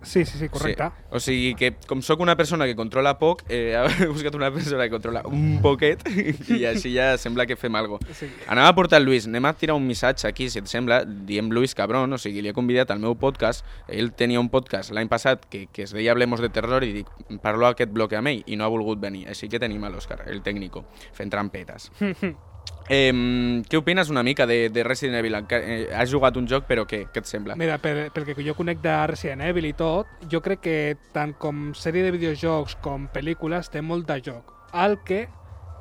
Sí, 0.03 0.25
sí, 0.25 0.37
sí, 0.37 0.49
correcte. 0.49 0.83
Sí. 0.83 1.03
O 1.11 1.19
sigui 1.19 1.53
que, 1.55 1.71
com 1.87 2.01
sóc 2.01 2.21
una 2.23 2.35
persona 2.35 2.65
que 2.65 2.75
controla 2.75 3.17
poc, 3.19 3.43
eh, 3.49 3.77
he 4.01 4.07
buscat 4.07 4.35
una 4.35 4.51
persona 4.51 4.83
que 4.83 4.93
controla 4.93 5.21
un 5.29 5.59
poquet 5.61 6.03
i 6.09 6.63
així 6.65 6.93
ja 6.95 7.13
sembla 7.21 7.45
que 7.45 7.57
fem 7.59 7.75
alguna 7.77 8.01
cosa. 8.01 8.17
Sí. 8.17 8.29
Anem 8.47 8.65
a 8.65 8.75
portar 8.77 9.01
el 9.01 9.07
Lluís, 9.07 9.27
anem 9.29 9.45
a 9.45 9.53
tirar 9.53 9.77
un 9.77 9.87
missatge 9.87 10.27
aquí, 10.29 10.49
si 10.49 10.61
et 10.61 10.69
sembla, 10.71 11.01
diem 11.05 11.51
Lluís 11.53 11.75
Cabron, 11.77 12.13
o 12.13 12.21
sigui, 12.21 12.41
li 12.41 12.51
he 12.51 12.57
convidat 12.57 12.91
al 12.91 13.01
meu 13.03 13.15
podcast, 13.19 13.65
ell 13.87 14.13
tenia 14.17 14.41
un 14.41 14.49
podcast 14.53 14.95
l'any 14.95 15.11
passat 15.11 15.45
que, 15.51 15.67
que 15.71 15.85
es 15.87 15.95
deia 15.95 16.15
Hablemos 16.15 16.41
de 16.41 16.49
Terror 16.49 16.85
i 16.87 16.93
dic, 17.01 17.11
parlo 17.43 17.69
aquest 17.69 17.93
bloc 17.93 18.17
amb 18.17 18.33
ell 18.33 18.45
i 18.45 18.57
no 18.57 18.65
ha 18.65 18.73
volgut 18.73 19.01
venir, 19.01 19.27
així 19.29 19.51
que 19.51 19.61
tenim 19.61 19.83
a 19.85 19.93
l'Òscar, 19.93 20.23
el 20.31 20.41
tècnico, 20.45 20.85
fent 21.17 21.31
trampetes. 21.33 21.91
Eh, 22.93 23.61
què 23.69 23.77
opines 23.79 24.09
una 24.11 24.23
mica 24.23 24.45
de, 24.45 24.69
de 24.69 24.83
Resident 24.83 25.15
Evil? 25.21 25.35
Eh, 25.49 25.87
has 25.95 26.09
jugat 26.11 26.35
un 26.35 26.47
joc, 26.49 26.65
però 26.67 26.83
què? 26.85 27.05
Què 27.13 27.21
et 27.21 27.29
sembla? 27.29 27.55
Mira, 27.55 27.77
per, 27.79 28.09
pel 28.11 28.25
que 28.27 28.35
jo 28.43 28.55
conec 28.57 28.81
de 28.83 28.95
Resident 29.07 29.45
Evil 29.47 29.69
i 29.69 29.73
tot, 29.79 30.09
jo 30.31 30.41
crec 30.43 30.59
que 30.65 30.75
tant 31.13 31.31
com 31.39 31.69
sèrie 31.77 32.03
de 32.03 32.11
videojocs 32.17 32.75
com 32.83 33.07
pel·lícules 33.13 33.69
té 33.71 33.79
molt 33.85 34.09
de 34.09 34.19
joc. 34.25 34.51
El 34.73 34.97
que 35.07 35.27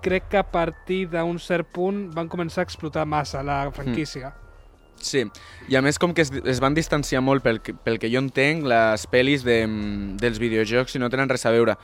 crec 0.04 0.28
que 0.30 0.38
a 0.38 0.46
partir 0.46 1.08
d'un 1.10 1.38
cert 1.42 1.66
punt 1.74 2.06
van 2.14 2.28
començar 2.30 2.62
a 2.62 2.68
explotar 2.68 3.04
massa 3.10 3.42
la 3.42 3.64
franquícia. 3.74 4.30
Sí, 5.00 5.24
i 5.68 5.76
a 5.76 5.82
més 5.82 5.98
com 5.98 6.12
que 6.14 6.22
es, 6.22 6.30
es 6.44 6.60
van 6.60 6.74
distanciar 6.76 7.22
molt 7.24 7.42
pel, 7.42 7.58
que- 7.64 7.72
pel 7.74 7.98
que 7.98 8.10
jo 8.12 8.20
entenc 8.20 8.64
les 8.68 9.06
pel·lis 9.10 9.42
de, 9.42 9.66
mm, 9.66 10.16
dels 10.20 10.38
videojocs 10.38 10.94
i 10.94 10.98
no 11.00 11.08
tenen 11.10 11.28
res 11.28 11.44
a 11.46 11.50
veure. 11.50 11.74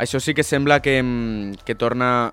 Això 0.00 0.18
sí 0.20 0.32
que 0.34 0.42
sembla 0.42 0.80
que, 0.80 0.98
mm, 1.02 1.62
que 1.66 1.74
torna 1.76 2.32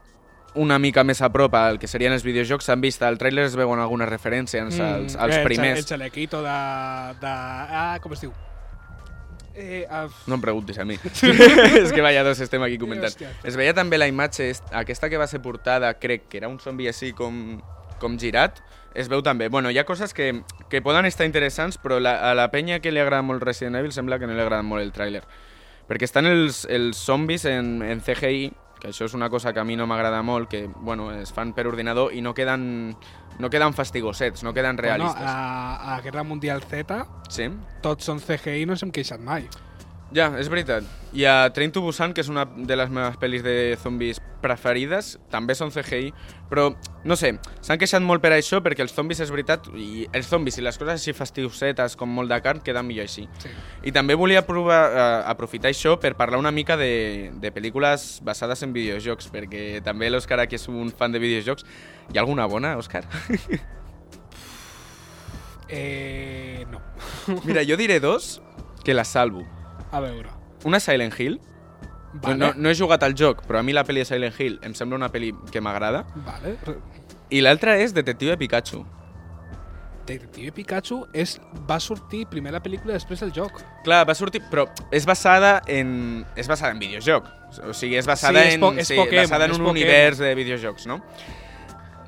una 0.55 0.79
mica 0.79 1.03
més 1.03 1.21
a 1.21 1.29
prop 1.31 1.53
al 1.55 1.79
que 1.79 1.87
serien 1.87 2.13
els 2.13 2.23
videojocs. 2.25 2.65
S'han 2.65 2.81
vist, 2.81 3.01
al 3.03 3.17
tràiler 3.21 3.45
es 3.47 3.55
veuen 3.59 3.79
algunes 3.79 4.09
referències 4.09 4.79
als, 4.79 5.15
als 5.15 5.35
eh, 5.35 5.39
el, 5.41 5.43
primers. 5.45 5.79
El 5.83 5.85
xalequito 5.85 6.41
de, 6.43 6.59
de... 7.21 7.33
Ah, 7.33 7.97
com 8.01 8.13
es 8.13 8.21
diu? 8.25 8.33
Eh, 9.59 9.85
uh, 9.91 10.07
No 10.27 10.37
em 10.37 10.41
preguntis 10.41 10.77
a 10.79 10.85
mi. 10.87 10.95
és 11.81 11.91
que 11.91 12.01
vaya 12.01 12.23
dos 12.23 12.39
estem 12.39 12.63
aquí 12.63 12.77
comentant. 12.79 13.11
Hòstia. 13.11 13.31
Es 13.43 13.57
veia 13.59 13.73
també 13.75 13.97
la 13.99 14.07
imatge, 14.07 14.49
est- 14.53 14.71
aquesta 14.71 15.09
que 15.11 15.19
va 15.19 15.27
ser 15.27 15.41
portada, 15.43 15.91
crec 15.99 16.29
que 16.31 16.39
era 16.39 16.47
un 16.47 16.59
zombi 16.63 16.87
així 16.87 17.11
com, 17.17 17.59
com 17.99 18.15
girat, 18.21 18.61
es 18.95 19.09
veu 19.11 19.21
també. 19.25 19.49
Bueno, 19.51 19.69
hi 19.69 19.77
ha 19.77 19.83
coses 19.85 20.13
que, 20.15 20.31
que 20.71 20.81
poden 20.81 21.05
estar 21.05 21.27
interessants, 21.27 21.77
però 21.77 21.99
la, 21.99 22.15
a 22.29 22.33
la 22.37 22.47
penya 22.53 22.79
que 22.79 22.93
li 22.93 23.03
agrada 23.03 23.21
molt 23.25 23.43
Resident 23.43 23.75
Evil 23.81 23.91
sembla 23.91 24.17
que 24.19 24.27
no 24.29 24.33
li 24.37 24.41
agrada 24.41 24.63
molt 24.63 24.81
el 24.85 24.93
tràiler. 24.95 25.25
Perquè 25.89 26.05
estan 26.07 26.29
els, 26.29 26.63
els 26.69 26.97
zombis 27.03 27.43
en, 27.49 27.81
en 27.83 27.99
CGI, 28.05 28.51
que 28.79 28.89
això 28.89 29.05
és 29.05 29.13
una 29.13 29.29
cosa 29.29 29.51
que 29.53 29.59
a 29.59 29.65
mi 29.67 29.75
no 29.75 29.85
m'agrada 29.87 30.21
molt, 30.23 30.49
que 30.49 30.67
bueno, 30.67 31.11
es 31.11 31.33
fan 31.35 31.53
per 31.53 31.67
ordinador 31.67 32.13
i 32.13 32.21
no 32.21 32.33
queden, 32.33 32.95
no 33.39 33.49
queden 33.49 33.73
fastigosets, 33.73 34.43
no 34.43 34.53
queden 34.53 34.77
bueno, 34.77 34.87
realistes. 34.97 35.23
a, 35.25 35.95
a 35.95 36.01
Guerra 36.01 36.23
Mundial 36.23 36.63
Z 36.63 37.05
Sí? 37.29 37.49
tots 37.81 38.05
són 38.05 38.19
CGI 38.23 38.61
i 38.63 38.65
no 38.65 38.75
s'hem 38.79 38.91
queixat 38.91 39.19
mai. 39.19 39.47
Ja, 40.09 40.31
és 40.41 40.47
veritat. 40.49 40.85
I 41.13 41.25
a 41.29 41.51
Train 41.53 41.69
to 41.73 41.83
Busan, 41.85 42.15
que 42.17 42.23
és 42.23 42.29
una 42.31 42.47
de 42.49 42.75
les 42.77 42.89
meves 42.89 43.17
pel·lis 43.21 43.43
de 43.45 43.75
zombis 43.77 44.17
preferides, 44.41 45.11
també 45.29 45.53
són 45.57 45.69
CGI, 45.73 46.09
però, 46.49 46.69
no 47.05 47.17
sé, 47.19 47.35
s'han 47.65 47.77
queixat 47.81 48.01
molt 48.01 48.23
per 48.23 48.31
això, 48.33 48.57
perquè 48.65 48.81
els 48.85 48.95
zombis, 48.95 49.21
és 49.21 49.29
veritat, 49.29 49.67
i 49.77 50.07
els 50.15 50.29
zombis 50.31 50.57
i 50.57 50.65
les 50.65 50.79
coses 50.81 50.95
així 50.95 51.13
fastiosetes, 51.13 51.97
com 51.99 52.09
molt 52.09 52.31
de 52.31 52.39
carn, 52.41 52.63
queden 52.65 52.87
millor 52.87 53.05
així. 53.05 53.27
Sí. 53.43 53.51
I 53.85 53.93
també 53.93 54.17
volia 54.17 54.41
provar, 54.47 54.79
eh, 54.89 55.05
aprofitar 55.29 55.69
això 55.69 55.97
per 56.01 56.15
parlar 56.17 56.41
una 56.41 56.53
mica 56.55 56.77
de, 56.79 57.29
de 57.37 57.53
pel·lícules 57.53 58.07
basades 58.25 58.65
en 58.65 58.73
videojocs, 58.73 59.29
perquè 59.33 59.83
també 59.85 60.09
l'Òscar 60.09 60.39
aquí 60.41 60.57
és 60.57 60.65
un 60.71 60.89
fan 60.89 61.13
de 61.13 61.21
videojocs. 61.21 61.67
Hi 62.09 62.17
ha 62.17 62.25
alguna 62.25 62.49
bona, 62.49 62.77
Òscar? 62.81 63.05
Eh, 65.69 66.65
no. 66.71 66.79
Mira, 67.45 67.61
jo 67.61 67.75
diré 67.77 67.99
dos 68.01 68.39
que 68.83 68.95
les 68.97 69.07
salvo. 69.07 69.45
A 69.91 69.99
veure. 70.03 70.29
Una 70.65 70.79
Silent 70.79 71.13
Hill, 71.19 71.39
Vale. 72.13 72.37
No, 72.37 72.53
no 72.57 72.69
he 72.71 72.75
jugat 72.75 73.03
al 73.05 73.13
joc, 73.13 73.43
però 73.45 73.59
a 73.59 73.63
mi 73.63 73.73
la 73.73 73.83
pel·li 73.85 74.01
de 74.01 74.05
Silent 74.09 74.33
Hill 74.39 74.55
em 74.65 74.73
sembla 74.73 74.97
una 74.97 75.11
pel·li 75.13 75.29
que 75.53 75.61
m'agrada. 75.61 76.05
Vale. 76.25 76.55
I 77.29 77.43
l'altra 77.45 77.75
és 77.77 77.93
Detective 77.93 78.37
Pikachu. 78.41 78.81
Detective 80.09 80.51
Pikachu 80.57 81.03
és, 81.13 81.35
va 81.69 81.77
sortir 81.79 82.23
primer 82.31 82.55
la 82.55 82.61
pel·lícula 82.65 82.95
després 82.97 83.21
el 83.21 83.33
joc. 83.35 83.61
Clar, 83.85 84.01
va 84.09 84.15
sortir, 84.17 84.41
però 84.49 84.65
és 84.91 85.05
basada 85.05 85.59
en 85.69 86.25
és 86.35 86.49
basada 86.49 86.73
en 86.73 86.81
videojoc. 86.81 87.29
O 87.69 87.75
sigui, 87.77 87.99
és 88.01 88.09
basada 88.09 88.41
Sí, 88.41 88.55
és 88.55 88.57
en 88.57 88.79
és 88.81 88.89
sí, 88.89 88.97
Pokémon, 88.97 89.29
basada 89.29 89.45
en 89.45 89.51
un 89.53 89.57
Pokémon. 89.57 89.77
univers 89.77 90.17
de 90.17 90.33
videojocs, 90.37 90.87
no? 90.89 90.99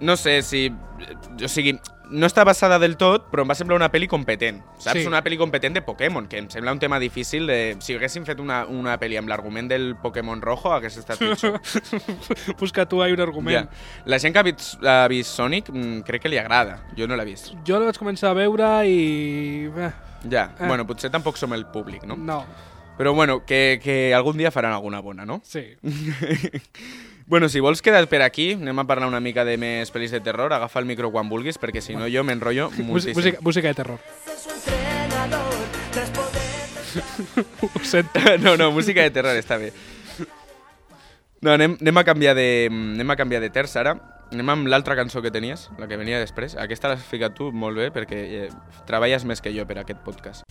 No 0.02 0.18
sé 0.18 0.42
si 0.42 0.72
o 0.72 1.48
sigui, 1.48 1.78
no 2.12 2.28
està 2.28 2.44
basada 2.46 2.78
del 2.80 2.98
tot, 3.00 3.30
però 3.32 3.46
em 3.46 3.50
va 3.50 3.56
semblar 3.56 3.78
una 3.80 3.88
pel·li 3.92 4.08
competent. 4.12 4.60
Saps? 4.78 5.00
Sí. 5.02 5.08
Una 5.08 5.22
pel·li 5.24 5.38
competent 5.40 5.74
de 5.78 5.82
Pokémon, 5.82 6.28
que 6.28 6.38
em 6.42 6.50
sembla 6.52 6.74
un 6.76 6.80
tema 6.80 7.00
difícil 7.00 7.48
de... 7.48 7.58
Si 7.80 7.96
haguéssim 7.96 8.26
fet 8.28 8.40
una, 8.44 8.66
una 8.68 8.98
pel·li 9.02 9.18
amb 9.20 9.32
l'argument 9.32 9.70
del 9.72 9.96
Pokémon 10.02 10.42
rojo, 10.44 10.74
hagués 10.76 10.98
estat 11.02 11.18
pitjor. 11.22 11.60
Busca 12.60 12.86
tu 12.86 13.02
ahí 13.02 13.14
un 13.16 13.22
argument. 13.24 13.70
Ja. 13.72 14.04
La 14.06 14.20
gent 14.20 14.34
que 14.36 14.40
ha 14.40 14.44
vist, 14.44 14.76
ha 14.84 15.08
vist 15.12 15.32
Sonic 15.34 15.70
mm, 15.72 16.02
crec 16.08 16.22
que 16.28 16.30
li 16.34 16.38
agrada. 16.42 16.82
Jo 16.98 17.08
no 17.08 17.16
l'he 17.16 17.26
vist. 17.26 17.54
Jo 17.68 17.80
la 17.80 17.90
vaig 17.92 17.98
començar 18.02 18.32
a 18.32 18.38
veure 18.38 18.72
i... 18.88 19.70
Eh, 19.72 19.92
Ja, 20.30 20.52
Eh. 20.60 20.68
bueno, 20.68 20.86
potser 20.86 21.10
tampoc 21.10 21.38
som 21.40 21.54
el 21.54 21.66
públic, 21.74 22.04
no? 22.06 22.14
no, 22.16 22.44
Però 22.98 23.14
bueno, 23.16 23.40
que, 23.44 23.80
que 23.82 24.14
algun 24.14 24.38
dia 24.38 24.52
faran 24.52 24.72
alguna 24.76 25.00
bona, 25.02 25.26
no? 25.26 25.40
sí. 25.44 25.64
Bueno, 27.32 27.48
si 27.48 27.62
vols 27.62 27.82
quedar 27.82 28.10
per 28.12 28.26
aquí, 28.26 28.58
anem 28.60 28.80
a 28.82 28.84
parlar 28.84 29.08
una 29.08 29.22
mica 29.24 29.46
de 29.48 29.54
més 29.56 29.88
pel·lis 29.96 30.12
de 30.12 30.20
terror, 30.20 30.52
agafa 30.52 30.82
el 30.82 30.86
micro 30.90 31.14
quan 31.14 31.30
vulguis, 31.32 31.56
perquè 31.56 31.80
si 31.80 31.96
no 31.96 32.10
jo 32.12 32.26
m'enrotllo 32.28 32.66
moltíssim. 32.84 33.16
música, 33.16 33.40
música 33.40 33.72
de 33.72 33.74
terror. 33.74 34.02
Ho 37.64 37.84
sento. 37.94 38.20
no, 38.44 38.58
no, 38.60 38.68
música 38.76 39.08
de 39.08 39.16
terror 39.16 39.40
està 39.40 39.56
bé. 39.56 39.72
No, 41.40 41.54
anem, 41.54 41.78
anem, 41.80 42.02
a 42.02 42.04
canviar 42.04 42.36
de, 42.36 42.68
anem 42.68 43.16
a 43.16 43.16
canviar 43.16 43.40
de 43.40 43.54
terç 43.56 43.78
ara. 43.80 43.96
Anem 44.36 44.52
amb 44.52 44.68
l'altra 44.68 45.00
cançó 45.00 45.24
que 45.24 45.32
tenies, 45.32 45.70
la 45.80 45.88
que 45.88 45.96
venia 45.96 46.20
després. 46.20 46.60
Aquesta 46.60 46.92
l'has 46.92 47.08
ficat 47.08 47.32
tu 47.40 47.54
molt 47.56 47.80
bé 47.80 47.94
perquè 47.96 48.26
eh, 48.42 48.52
treballes 48.92 49.24
més 49.24 49.40
que 49.40 49.56
jo 49.56 49.64
per 49.72 49.80
aquest 49.80 50.04
podcast. 50.04 50.44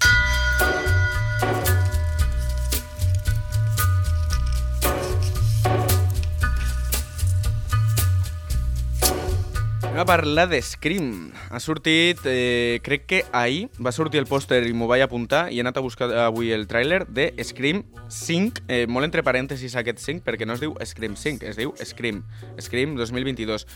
A 10.00 10.04
parlar 10.06 10.48
de 10.48 10.62
Scream. 10.62 11.30
Ha 11.50 11.60
sortit, 11.60 12.16
eh, 12.24 12.80
crec 12.82 13.04
que 13.04 13.18
ahir 13.32 13.68
va 13.76 13.92
sortir 13.92 14.16
el 14.22 14.24
pòster 14.24 14.62
i 14.64 14.72
m'ho 14.72 14.86
vaig 14.88 15.02
apuntar 15.04 15.42
i 15.52 15.58
he 15.58 15.60
anat 15.60 15.76
a 15.76 15.82
buscar 15.84 16.08
avui 16.22 16.54
el 16.56 16.64
tràiler 16.70 17.02
de 17.04 17.26
Scream 17.44 17.82
5, 18.08 18.62
eh, 18.72 18.86
molt 18.88 19.04
entre 19.04 19.20
parèntesis 19.20 19.76
aquest 19.76 20.00
5 20.00 20.24
perquè 20.24 20.48
no 20.48 20.56
es 20.56 20.64
diu 20.64 20.72
Scream 20.80 21.18
5, 21.20 21.44
es 21.44 21.60
diu 21.60 21.74
Scream, 21.84 22.22
Scream 22.56 22.96
2022 22.96 23.66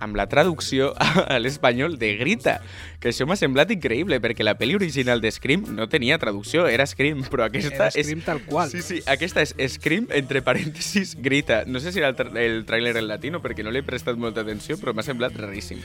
amb 0.00 0.16
la 0.16 0.26
traducció 0.28 0.90
a 0.98 1.38
l'espanyol 1.38 1.98
de 2.00 2.14
Grita, 2.18 2.58
que 3.00 3.12
això 3.12 3.26
m'ha 3.28 3.36
semblat 3.38 3.70
increïble, 3.74 4.18
perquè 4.24 4.44
la 4.46 4.56
pel·li 4.58 4.74
original 4.78 5.20
de 5.20 5.30
Scream 5.32 5.66
no 5.76 5.88
tenia 5.92 6.18
traducció, 6.18 6.66
era 6.66 6.86
Scream, 6.88 7.22
però 7.30 7.46
aquesta 7.46 7.86
Era 7.86 7.90
Scream 7.94 8.22
és... 8.22 8.26
tal 8.26 8.42
qual. 8.48 8.72
Sí, 8.72 8.82
sí, 8.82 9.02
aquesta 9.06 9.44
és 9.44 9.76
Scream, 9.76 10.08
entre 10.16 10.42
parèntesis, 10.46 11.14
Grita. 11.20 11.62
No 11.66 11.80
sé 11.80 11.92
si 11.92 12.00
era 12.02 12.10
el, 12.10 12.16
tra- 12.18 12.32
el 12.40 12.64
tràiler 12.68 12.96
en 12.96 13.06
latino, 13.08 13.42
perquè 13.44 13.62
no 13.66 13.70
li 13.70 13.84
he 13.84 13.86
prestat 13.86 14.18
molta 14.20 14.42
atenció, 14.42 14.80
però 14.80 14.96
m'ha 14.96 15.06
semblat 15.06 15.36
raríssim. 15.38 15.84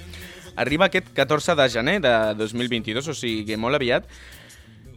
Arriba 0.56 0.88
aquest 0.88 1.12
14 1.14 1.56
de 1.60 1.70
gener 1.70 2.00
de 2.02 2.16
2022, 2.40 3.12
o 3.12 3.14
sigui 3.14 3.44
que 3.46 3.60
molt 3.60 3.76
aviat. 3.76 4.08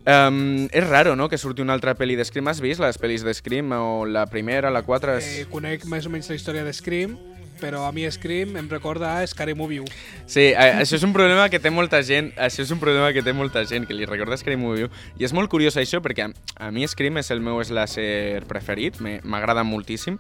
Um, 0.09 0.69
és 0.73 0.87
raro, 0.87 1.17
no?, 1.19 1.27
que 1.29 1.37
surti 1.37 1.61
una 1.61 1.75
altra 1.77 1.93
pel·li 1.99 2.15
de 2.17 2.25
Scream. 2.25 2.49
Has 2.49 2.63
vist 2.65 2.81
les 2.81 2.97
pel·lis 2.97 3.25
de 3.27 3.35
Scream? 3.35 3.75
O 3.77 4.07
la 4.09 4.25
primera, 4.31 4.71
la 4.73 4.81
4... 4.87 5.19
És... 5.19 5.27
Eh, 5.43 5.49
conec 5.51 5.85
més 5.91 6.07
o 6.09 6.13
menys 6.15 6.31
la 6.31 6.39
història 6.39 6.63
de 6.65 6.73
Scream, 6.73 7.19
però 7.61 7.85
a 7.87 7.93
mi 7.93 8.07
Scream 8.11 8.57
em 8.57 8.69
recorda 8.71 9.17
a 9.19 9.27
Scary 9.27 9.55
Movie 9.55 9.81
1. 9.85 9.93
Sí, 10.27 10.49
això 10.57 10.97
és 10.97 11.05
un 11.07 11.13
problema 11.13 11.49
que 11.53 11.61
té 11.61 11.71
molta 11.75 12.01
gent, 12.07 12.33
això 12.39 12.65
és 12.65 12.73
un 12.75 12.81
problema 12.81 13.13
que 13.13 13.23
té 13.27 13.35
molta 13.37 13.65
gent, 13.69 13.87
que 13.89 13.97
li 13.97 14.09
recorda 14.09 14.39
Scream 14.39 14.63
Movie 14.63 14.89
1. 14.89 15.03
I 15.21 15.29
és 15.29 15.35
molt 15.37 15.51
curiós 15.51 15.77
això, 15.77 16.01
perquè 16.05 16.29
a, 16.29 16.71
mi 16.73 16.87
Scream 16.89 17.21
és 17.21 17.33
el 17.35 17.43
meu 17.45 17.61
slasher 17.65 18.45
preferit, 18.49 19.03
m'agrada 19.03 19.67
moltíssim, 19.67 20.19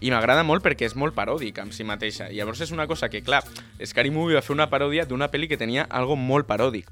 i 0.00 0.10
m'agrada 0.12 0.42
molt 0.46 0.64
perquè 0.64 0.88
és 0.88 0.96
molt 0.96 1.14
paròdic 1.16 1.60
amb 1.60 1.74
si 1.76 1.84
mateixa. 1.84 2.30
I 2.32 2.40
llavors 2.40 2.62
és 2.64 2.72
una 2.72 2.88
cosa 2.88 3.10
que, 3.12 3.22
clar, 3.22 3.42
Scary 3.84 4.10
Movie 4.10 4.38
va 4.38 4.44
fer 4.44 4.54
una 4.56 4.70
paròdia 4.72 5.06
d'una 5.06 5.28
pel·li 5.30 5.48
que 5.48 5.60
tenia 5.60 5.86
algo 5.88 6.16
molt 6.16 6.48
paròdic. 6.48 6.88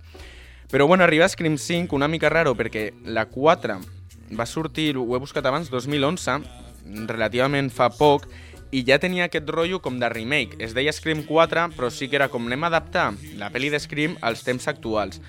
Però 0.69 0.87
bueno, 0.87 1.05
arriba 1.05 1.25
a 1.25 1.33
Scream 1.33 1.57
5 1.57 1.97
una 1.97 2.09
mica 2.09 2.29
raro 2.29 2.53
perquè 2.55 2.91
la 3.09 3.25
4 3.33 3.79
va 4.37 4.45
sortir, 4.45 4.97
ho 5.01 5.15
he 5.17 5.21
buscat 5.21 5.47
abans, 5.49 5.71
2011, 5.73 6.43
relativament 7.09 7.71
fa 7.73 7.89
poc, 7.89 8.29
i 8.71 8.85
ja 8.85 8.99
tenia 9.01 9.29
aquest 9.29 9.49
rotllo 9.49 9.81
com 9.85 9.99
de 10.01 10.09
remake. 10.13 10.59
Es 10.63 10.75
deia 10.77 10.93
Scream 10.93 11.25
4, 11.27 11.69
però 11.77 11.91
sí 11.91 12.09
que 12.09 12.19
era 12.21 12.29
com 12.29 12.47
anem 12.47 12.67
a 12.67 12.73
adaptar 12.73 13.11
la 13.41 13.53
pel·li 13.55 13.71
de 13.73 13.81
Scream 13.81 14.17
als 14.21 14.45
temps 14.45 14.69
actuals. 14.69 15.23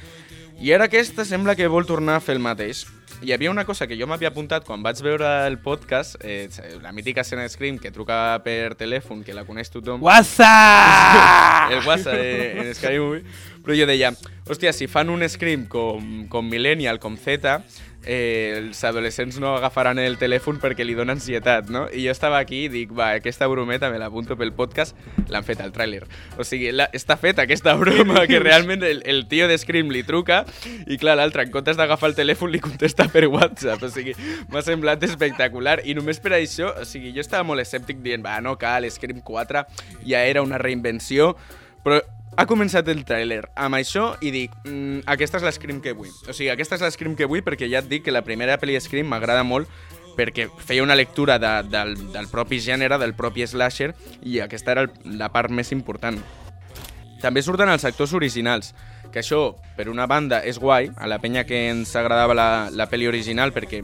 I 0.60 0.74
ara 0.76 0.90
aquesta 0.90 1.24
sembla 1.24 1.56
que 1.56 1.70
vol 1.72 1.86
tornar 1.88 2.18
a 2.20 2.24
fer 2.24 2.36
el 2.36 2.44
mateix. 2.44 2.84
Hi 3.24 3.32
havia 3.32 3.52
una 3.52 3.64
cosa 3.68 3.86
que 3.88 3.96
jo 4.00 4.08
m'havia 4.08 4.30
apuntat 4.32 4.66
quan 4.68 4.84
vaig 4.84 5.00
veure 5.04 5.28
el 5.48 5.58
podcast, 5.60 6.18
eh, 6.20 6.50
la 6.84 6.92
mítica 6.96 7.24
escena 7.24 7.44
de 7.44 7.52
Scream 7.52 7.78
que 7.80 7.92
truca 7.96 8.40
per 8.44 8.76
telèfon, 8.80 9.24
que 9.24 9.36
la 9.36 9.46
coneix 9.48 9.72
tothom. 9.72 10.04
WhatsApp! 10.04 11.72
el 11.76 11.86
WhatsApp 11.88 12.16
eh, 12.16 12.60
en 12.60 12.76
Sky 12.76 13.00
Movie. 13.00 13.24
Però 13.64 13.76
jo 13.76 13.88
deia, 13.88 14.12
hòstia, 14.48 14.76
si 14.76 14.88
fan 14.92 15.12
un 15.12 15.24
Scream 15.28 15.66
com, 15.72 16.28
com 16.32 16.48
Millennial, 16.48 17.00
com 17.00 17.16
Z, 17.20 17.60
eh, 18.06 18.56
els 18.58 18.84
adolescents 18.84 19.40
no 19.42 19.56
agafaran 19.58 20.00
el 20.00 20.18
telèfon 20.20 20.60
perquè 20.62 20.86
li 20.86 20.96
dona 20.98 21.16
ansietat, 21.18 21.70
no? 21.74 21.86
I 21.92 22.06
jo 22.06 22.14
estava 22.14 22.40
aquí 22.40 22.64
i 22.66 22.72
dic, 22.72 22.94
va, 22.96 23.12
aquesta 23.20 23.48
brometa 23.52 23.90
me 23.92 24.00
l'apunto 24.02 24.38
pel 24.40 24.54
podcast, 24.56 24.96
l'han 25.30 25.46
fet 25.48 25.62
al 25.64 25.74
tràiler. 25.76 26.04
O 26.40 26.46
sigui, 26.48 26.72
la, 26.76 26.90
està 26.96 27.18
feta 27.20 27.46
aquesta 27.46 27.76
broma 27.80 28.26
que 28.30 28.40
realment 28.48 28.86
el, 28.88 29.04
el 29.10 29.26
tio 29.32 29.50
de 29.52 29.58
Scream 29.60 29.92
li 29.94 30.04
truca 30.08 30.44
i 30.88 31.00
clar, 31.02 31.18
l'altre, 31.20 31.46
en 31.48 31.54
comptes 31.54 31.80
d'agafar 31.80 32.12
el 32.14 32.18
telèfon, 32.20 32.54
li 32.54 32.64
contesta 32.64 33.10
per 33.12 33.26
WhatsApp. 33.28 33.84
O 33.84 33.92
sigui, 33.94 34.16
m'ha 34.54 34.64
semblat 34.66 35.04
espectacular. 35.08 35.80
I 35.86 35.98
només 35.98 36.22
per 36.24 36.36
això, 36.40 36.74
o 36.80 36.88
sigui, 36.88 37.14
jo 37.16 37.26
estava 37.26 37.48
molt 37.48 37.64
escèptic 37.66 38.04
dient, 38.06 38.24
va, 38.26 38.40
no 38.44 38.56
cal, 38.60 38.88
Scream 38.90 39.22
4 39.26 39.66
ja 40.08 40.24
era 40.26 40.42
una 40.42 40.58
reinvenció, 40.58 41.34
però 41.84 42.00
ha 42.40 42.46
començat 42.48 42.88
el 42.88 43.02
tràiler 43.04 43.42
amb 43.60 43.76
això 43.76 44.14
i 44.24 44.32
dic, 44.32 44.54
mm, 44.64 45.02
aquesta 45.12 45.42
és 45.42 45.44
l'Scream 45.44 45.82
que 45.84 45.92
vull. 45.92 46.12
O 46.24 46.32
sigui, 46.32 46.48
aquesta 46.54 46.78
és 46.78 46.86
l'Scream 46.86 47.18
que 47.20 47.28
vull 47.28 47.44
perquè 47.44 47.68
ja 47.68 47.82
et 47.84 47.90
dic 47.92 48.06
que 48.06 48.16
la 48.16 48.24
primera 48.24 48.56
pel·li 48.58 48.80
Scream 48.80 49.10
m'agrada 49.12 49.44
molt 49.44 49.68
perquè 50.16 50.48
feia 50.64 50.84
una 50.84 50.96
lectura 50.96 51.38
de, 51.40 51.52
del, 51.68 51.96
del 52.14 52.30
propi 52.32 52.60
gènere, 52.64 52.98
del 53.00 53.14
propi 53.16 53.46
slasher, 53.48 53.94
i 54.24 54.40
aquesta 54.40 54.72
era 54.72 54.86
el, 54.88 54.92
la 55.20 55.30
part 55.32 55.52
més 55.52 55.72
important. 55.72 56.20
També 57.20 57.44
surten 57.44 57.70
els 57.72 57.84
actors 57.88 58.14
originals, 58.16 58.74
que 59.12 59.20
això, 59.20 59.56
per 59.76 59.90
una 59.92 60.08
banda, 60.08 60.40
és 60.44 60.60
guai, 60.60 60.90
a 60.96 61.08
la 61.08 61.20
penya 61.20 61.46
que 61.48 61.66
ens 61.70 61.96
agradava 62.00 62.36
la, 62.36 62.50
la 62.72 62.88
pel·li 62.92 63.08
original, 63.08 63.52
perquè 63.56 63.82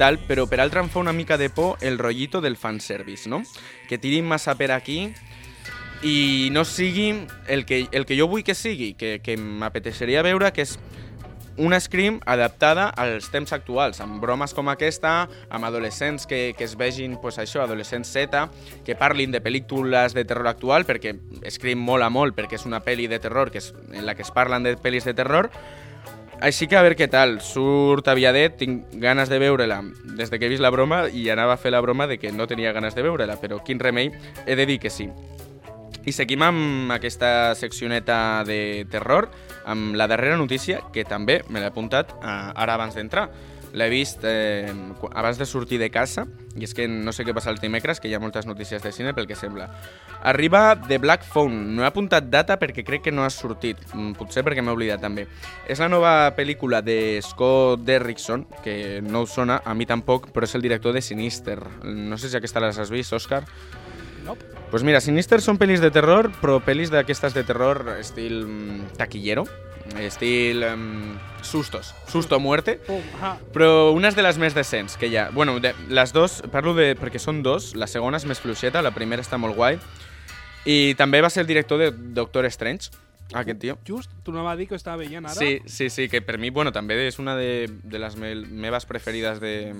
tal, 0.00 0.18
però 0.28 0.44
per 0.48 0.60
altra 0.60 0.84
em 0.84 0.88
fa 0.92 1.00
una 1.00 1.12
mica 1.12 1.38
de 1.40 1.48
por 1.48 1.78
el 1.80 1.98
rollito 1.98 2.40
del 2.40 2.56
fanservice, 2.56 3.28
no? 3.28 3.42
Que 3.88 4.00
tirin 4.00 4.28
massa 4.28 4.56
per 4.56 4.72
aquí 4.72 5.12
i 6.04 6.50
no 6.52 6.66
sigui 6.68 7.26
el 7.48 7.64
que, 7.64 7.88
el 7.90 8.04
que 8.04 8.18
jo 8.18 8.28
vull 8.28 8.44
que 8.44 8.54
sigui, 8.54 8.92
que, 8.92 9.18
que 9.24 9.38
m'apeteixeria 9.40 10.22
veure, 10.22 10.52
que 10.52 10.66
és 10.68 10.76
una 11.56 11.78
Scream 11.78 12.18
adaptada 12.26 12.88
als 12.98 13.30
temps 13.30 13.54
actuals, 13.54 14.00
amb 14.02 14.18
bromes 14.20 14.52
com 14.54 14.68
aquesta, 14.68 15.28
amb 15.48 15.64
adolescents 15.64 16.26
que, 16.26 16.52
que 16.58 16.66
es 16.66 16.74
vegin, 16.76 17.16
pues 17.22 17.38
això, 17.38 17.62
adolescents 17.62 18.10
Z, 18.10 18.42
que 18.84 18.98
parlin 18.98 19.32
de 19.32 19.40
pel·lícules 19.40 20.16
de 20.18 20.26
terror 20.26 20.50
actual, 20.50 20.84
perquè 20.84 21.14
Scream 21.54 21.80
mola 21.80 22.10
molt, 22.10 22.36
perquè 22.36 22.58
és 22.58 22.66
una 22.68 22.82
pel·li 22.84 23.06
de 23.08 23.20
terror 23.22 23.52
que 23.54 23.62
és, 23.62 23.72
en 23.94 24.04
la 24.04 24.16
que 24.18 24.26
es 24.26 24.34
parlen 24.34 24.66
de 24.66 24.76
pel·lis 24.76 25.06
de 25.06 25.14
terror, 25.14 25.48
així 26.44 26.66
que 26.66 26.76
a 26.76 26.82
veure 26.82 26.98
què 26.98 27.06
tal, 27.08 27.38
surt 27.40 28.10
aviadet, 28.10 28.58
tinc 28.60 28.98
ganes 29.00 29.30
de 29.30 29.38
veure-la. 29.38 29.78
Des 30.18 30.28
de 30.28 30.36
que 30.36 30.44
he 30.44 30.52
vist 30.52 30.60
la 30.60 30.74
broma 30.74 31.04
i 31.08 31.28
anava 31.32 31.54
a 31.54 31.60
fer 31.62 31.72
la 31.72 31.80
broma 31.80 32.08
de 32.10 32.18
que 32.18 32.34
no 32.34 32.48
tenia 32.50 32.74
ganes 32.74 32.98
de 32.98 33.06
veure-la, 33.06 33.38
però 33.40 33.62
quin 33.64 33.80
remei, 33.80 34.10
he 34.44 34.58
de 34.58 34.66
dir 34.66 34.80
que 34.82 34.90
sí. 34.90 35.08
I 36.04 36.12
seguim 36.12 36.42
amb 36.44 36.92
aquesta 36.92 37.54
seccioneta 37.56 38.44
de 38.44 38.84
terror, 38.92 39.30
amb 39.64 39.96
la 39.96 40.08
darrera 40.10 40.36
notícia, 40.36 40.82
que 40.92 41.06
també 41.08 41.40
me 41.48 41.62
l'he 41.62 41.70
apuntat 41.70 42.12
eh, 42.18 42.28
ara 42.28 42.76
abans 42.76 42.96
d'entrar. 42.98 43.30
L'he 43.74 43.88
vist 43.90 44.22
eh, 44.28 44.70
abans 45.16 45.38
de 45.40 45.46
sortir 45.48 45.80
de 45.80 45.88
casa, 45.90 46.26
i 46.54 46.62
és 46.62 46.74
que 46.76 46.84
no 46.86 47.10
sé 47.10 47.24
què 47.26 47.32
passa 47.34 47.50
el 47.50 47.56
dimecres, 47.58 47.98
que 47.98 48.06
hi 48.06 48.14
ha 48.14 48.20
moltes 48.22 48.46
notícies 48.46 48.84
de 48.84 48.92
cine, 48.94 49.14
pel 49.16 49.26
que 49.26 49.34
sembla. 49.34 49.70
Arriba 50.22 50.76
The 50.76 51.00
Black 51.02 51.24
Phone. 51.26 51.72
No 51.74 51.82
he 51.82 51.88
apuntat 51.88 52.28
data 52.30 52.58
perquè 52.60 52.84
crec 52.86 53.06
que 53.08 53.14
no 53.14 53.24
ha 53.24 53.32
sortit, 53.32 53.80
mm, 53.94 54.12
potser 54.20 54.44
perquè 54.44 54.62
m'he 54.62 54.76
oblidat 54.76 55.02
també. 55.02 55.24
És 55.66 55.80
la 55.80 55.88
nova 55.88 56.30
pel·lícula 56.36 56.82
de 56.84 57.18
Scott 57.24 57.82
Derrickson, 57.88 58.44
que 58.62 59.00
no 59.02 59.24
us 59.24 59.32
sona, 59.34 59.62
a 59.64 59.74
mi 59.74 59.88
tampoc, 59.88 60.30
però 60.36 60.44
és 60.44 60.54
el 60.54 60.62
director 60.62 60.92
de 60.92 61.02
Sinister. 61.02 61.58
No 61.82 62.20
sé 62.20 62.28
si 62.28 62.36
aquesta 62.36 62.60
les 62.60 62.78
has 62.78 62.92
vist, 62.92 63.16
Òscar. 63.16 63.42
Nope. 64.24 64.44
Pues 64.70 64.82
mira, 64.82 65.00
Sinister 65.04 65.38
són 65.44 65.58
pel·lis 65.60 65.82
de 65.84 65.92
terror, 65.94 66.30
però 66.40 66.58
pel·lis 66.64 66.90
d'aquestes 66.90 67.36
de 67.36 67.44
terror 67.46 67.84
estil 67.98 68.40
mm, 68.42 68.96
taquillero, 68.98 69.44
estil 70.00 70.64
mm, 70.64 71.44
sustos, 71.44 71.92
susto 72.08 72.34
a 72.34 72.40
muerte, 72.42 72.78
Pum, 72.86 73.02
ah, 73.22 73.36
però 73.52 73.92
unes 73.94 74.16
de 74.16 74.24
les 74.24 74.40
més 74.40 74.56
decents 74.56 74.96
que 74.98 75.12
ha. 75.18 75.28
Bueno, 75.30 75.60
de, 75.60 75.74
les 75.88 76.12
dos, 76.16 76.40
parlo 76.50 76.74
de... 76.74 76.94
perquè 76.98 77.20
són 77.22 77.44
dos, 77.44 77.74
la 77.76 77.86
segona 77.86 78.18
és 78.18 78.26
més 78.26 78.40
fluixeta, 78.40 78.82
la 78.82 78.94
primera 78.96 79.22
està 79.22 79.38
molt 79.38 79.54
guai, 79.54 79.78
i 80.64 80.94
també 80.98 81.20
va 81.20 81.30
ser 81.30 81.44
el 81.44 81.50
director 81.50 81.78
de 81.78 81.92
Doctor 81.92 82.48
Strange, 82.50 82.90
aquest 83.32 83.60
tio. 83.60 83.78
just, 83.86 84.10
tu 84.24 84.32
no 84.32 84.44
va 84.44 84.56
dir 84.56 84.66
que 84.68 84.74
ho 84.74 84.80
estava 84.80 85.00
veient 85.00 85.24
ara? 85.24 85.34
Sí, 85.34 85.60
sí, 85.66 85.88
sí, 85.90 86.08
que 86.08 86.20
per 86.22 86.38
mi, 86.38 86.50
bueno, 86.50 86.72
també 86.72 86.98
és 87.06 87.18
una 87.18 87.36
de, 87.36 87.68
de 87.68 87.98
les 87.98 88.16
me 88.16 88.34
meves 88.34 88.86
preferides 88.86 89.40
de... 89.40 89.72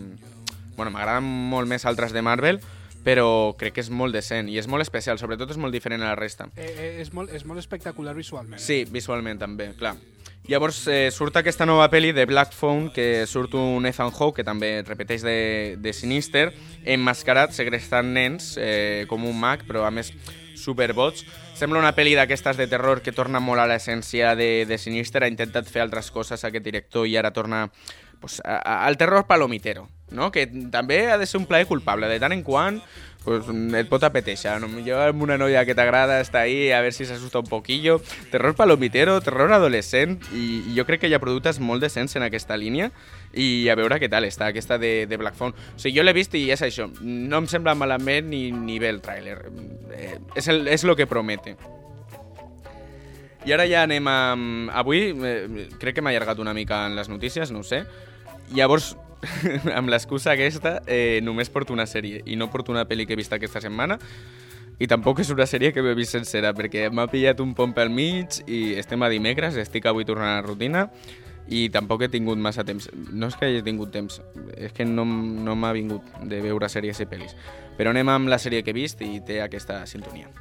Bueno, 0.74 0.90
m'agraden 0.90 1.24
molt 1.24 1.70
més 1.70 1.84
altres 1.86 2.12
de 2.12 2.22
Marvel, 2.22 2.58
però 3.04 3.54
crec 3.60 3.76
que 3.76 3.84
és 3.84 3.90
molt 3.92 4.16
decent 4.16 4.48
i 4.48 4.58
és 4.58 4.68
molt 4.70 4.82
especial, 4.82 5.20
sobretot 5.20 5.52
és 5.52 5.60
molt 5.60 5.76
diferent 5.76 6.02
a 6.02 6.12
la 6.12 6.18
resta. 6.18 6.48
Eh, 6.56 6.66
eh, 6.72 6.90
és, 7.04 7.12
molt, 7.12 7.32
és 7.34 7.44
molt 7.44 7.60
espectacular 7.60 8.16
visualment. 8.16 8.58
eh? 8.58 8.64
Sí, 8.64 8.84
visualment 8.90 9.38
també, 9.38 9.70
clar. 9.78 9.94
Llavors 10.44 10.82
eh, 10.92 11.08
surt 11.08 11.38
aquesta 11.40 11.64
nova 11.64 11.86
pel·li 11.88 12.10
de 12.12 12.26
Black 12.28 12.52
Phone, 12.52 12.90
que 12.92 13.24
surt 13.24 13.54
un 13.56 13.86
Ethan 13.88 14.12
Hawke, 14.12 14.42
que 14.42 14.44
també 14.44 14.82
repeteix 14.84 15.24
de, 15.24 15.36
de 15.80 15.92
Sinister, 15.96 16.50
emmascarat, 16.84 17.54
segrestant 17.56 18.10
nens, 18.12 18.50
eh, 18.60 19.06
com 19.08 19.24
un 19.24 19.38
mag, 19.40 19.64
però 19.64 19.86
a 19.88 19.92
més 19.94 20.12
superbots. 20.60 21.24
Sembla 21.56 21.80
una 21.80 21.94
pel·li 21.96 22.12
d'aquestes 22.18 22.60
de 22.60 22.66
terror 22.68 23.00
que 23.00 23.14
torna 23.16 23.40
molt 23.40 23.62
a 23.62 23.66
l'essència 23.70 24.34
de, 24.36 24.66
de 24.68 24.78
Sinister, 24.78 25.24
ha 25.24 25.32
intentat 25.32 25.68
fer 25.70 25.80
altres 25.80 26.10
coses 26.12 26.44
aquest 26.44 26.64
director 26.64 27.08
i 27.08 27.16
ara 27.16 27.32
torna 27.32 27.70
pues, 28.20 28.40
a, 28.44 28.58
a, 28.58 28.78
al 28.84 28.98
terror 29.00 29.24
palomitero, 29.26 29.88
no? 30.10 30.30
que 30.32 30.46
també 30.46 31.06
ha 31.10 31.18
de 31.18 31.26
ser 31.26 31.40
un 31.40 31.46
plaer 31.46 31.66
culpable. 31.66 32.08
De 32.08 32.20
tant 32.20 32.32
en 32.32 32.42
quant 32.44 32.80
pues, 33.24 33.48
et 33.48 33.88
pot 33.88 34.04
apeteixar. 34.04 34.58
No? 34.62 34.68
Jo 34.86 35.00
amb 35.00 35.24
una 35.24 35.38
noia 35.40 35.64
que 35.66 35.74
t'agrada 35.76 36.20
està 36.22 36.44
ahí 36.44 36.70
a 36.70 36.80
veure 36.84 36.94
si 36.94 37.06
s'assusta 37.08 37.40
un 37.40 37.48
poquillo. 37.50 37.98
Terror 38.30 38.54
palomitero, 38.56 39.16
terror 39.24 39.52
adolescent, 39.56 40.18
i, 40.32 40.62
i 40.70 40.76
jo 40.76 40.86
crec 40.88 41.04
que 41.04 41.10
hi 41.10 41.16
ha 41.16 41.22
productes 41.22 41.60
molt 41.60 41.84
decents 41.84 42.16
en 42.16 42.26
aquesta 42.26 42.58
línia 42.60 42.90
i 43.32 43.68
a 43.72 43.76
veure 43.78 43.98
què 43.98 44.10
tal 44.12 44.28
està 44.28 44.52
aquesta 44.52 44.78
de, 44.78 45.08
de 45.10 45.20
Black 45.20 45.38
Phone. 45.40 45.56
O 45.74 45.80
sigui, 45.80 45.96
jo 45.98 46.04
l'he 46.06 46.16
vist 46.16 46.36
i 46.38 46.46
és 46.54 46.62
això. 46.62 46.88
No 47.00 47.42
em 47.42 47.48
sembla 47.50 47.74
malament 47.78 48.28
ni, 48.30 48.46
ni 48.52 48.78
bé 48.82 48.92
el 48.94 49.02
tràiler. 49.04 49.40
Eh, 49.96 50.18
és, 50.36 50.50
el, 50.52 50.68
és 50.68 50.86
lo 50.86 50.96
que 50.96 51.08
promete. 51.10 51.56
I 53.44 53.52
ara 53.52 53.66
ja 53.68 53.82
anem 53.84 54.06
a... 54.08 54.18
Avui 54.80 55.10
eh, 55.12 55.68
crec 55.80 55.98
que 55.98 56.04
m'ha 56.04 56.14
allargat 56.14 56.40
una 56.40 56.54
mica 56.56 56.86
en 56.88 56.96
les 56.96 57.10
notícies, 57.12 57.52
no 57.52 57.60
ho 57.60 57.66
sé. 57.66 57.82
Llavors, 58.54 58.94
amb 59.78 59.92
l'excusa 59.92 60.32
aquesta, 60.34 60.78
eh, 60.86 61.20
només 61.22 61.50
porto 61.50 61.72
una 61.72 61.86
sèrie 61.86 62.22
i 62.26 62.36
no 62.36 62.50
porto 62.52 62.72
una 62.72 62.86
pel·li 62.88 63.06
que 63.06 63.14
he 63.14 63.20
vist 63.20 63.32
aquesta 63.32 63.62
setmana 63.64 63.98
i 64.82 64.88
tampoc 64.90 65.20
és 65.22 65.30
una 65.30 65.46
sèrie 65.46 65.70
que 65.72 65.82
m'he 65.82 65.94
vist 65.94 66.16
sencera 66.16 66.50
perquè 66.56 66.88
m'ha 66.90 67.06
pillat 67.10 67.40
un 67.44 67.54
pont 67.54 67.74
pel 67.74 67.92
mig 67.94 68.40
i 68.46 68.74
estem 68.80 69.02
a 69.02 69.10
dimecres, 69.12 69.58
estic 69.60 69.86
avui 69.86 70.06
tornant 70.08 70.32
a 70.32 70.40
la 70.40 70.46
rutina 70.46 70.88
i 71.48 71.68
tampoc 71.68 72.02
he 72.02 72.08
tingut 72.08 72.40
massa 72.40 72.64
temps. 72.64 72.88
No 73.12 73.28
és 73.28 73.36
que 73.36 73.50
hagi 73.50 73.62
tingut 73.62 73.92
temps, 73.92 74.20
és 74.56 74.72
que 74.72 74.86
no, 74.88 75.04
no 75.04 75.54
m'ha 75.54 75.74
vingut 75.76 76.16
de 76.24 76.40
veure 76.44 76.70
sèries 76.72 77.04
i 77.04 77.08
pel·lis. 77.10 77.36
Però 77.78 77.92
anem 77.92 78.08
amb 78.08 78.32
la 78.32 78.40
sèrie 78.40 78.64
que 78.64 78.72
he 78.72 78.80
vist 78.80 79.04
i 79.04 79.18
té 79.26 79.42
aquesta 79.44 79.82
sintonia. 79.90 80.32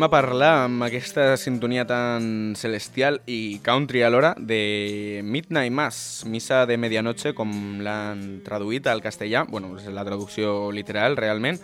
Anem 0.00 0.08
a 0.08 0.16
parlar 0.16 0.50
amb 0.64 0.84
aquesta 0.86 1.34
sintonia 1.36 1.82
tan 1.84 2.54
celestial 2.56 3.18
i 3.28 3.58
country 3.60 4.00
alhora 4.00 4.30
de 4.32 5.20
Midnight 5.22 5.74
Mass, 5.76 6.24
Missa 6.24 6.62
de 6.64 6.78
Medianoche, 6.80 7.34
com 7.36 7.50
l'han 7.84 8.22
traduït 8.40 8.86
al 8.88 9.02
castellà. 9.04 9.42
Bueno, 9.44 9.74
és 9.76 9.90
la 9.92 10.00
traducció 10.08 10.70
literal, 10.72 11.18
realment. 11.20 11.60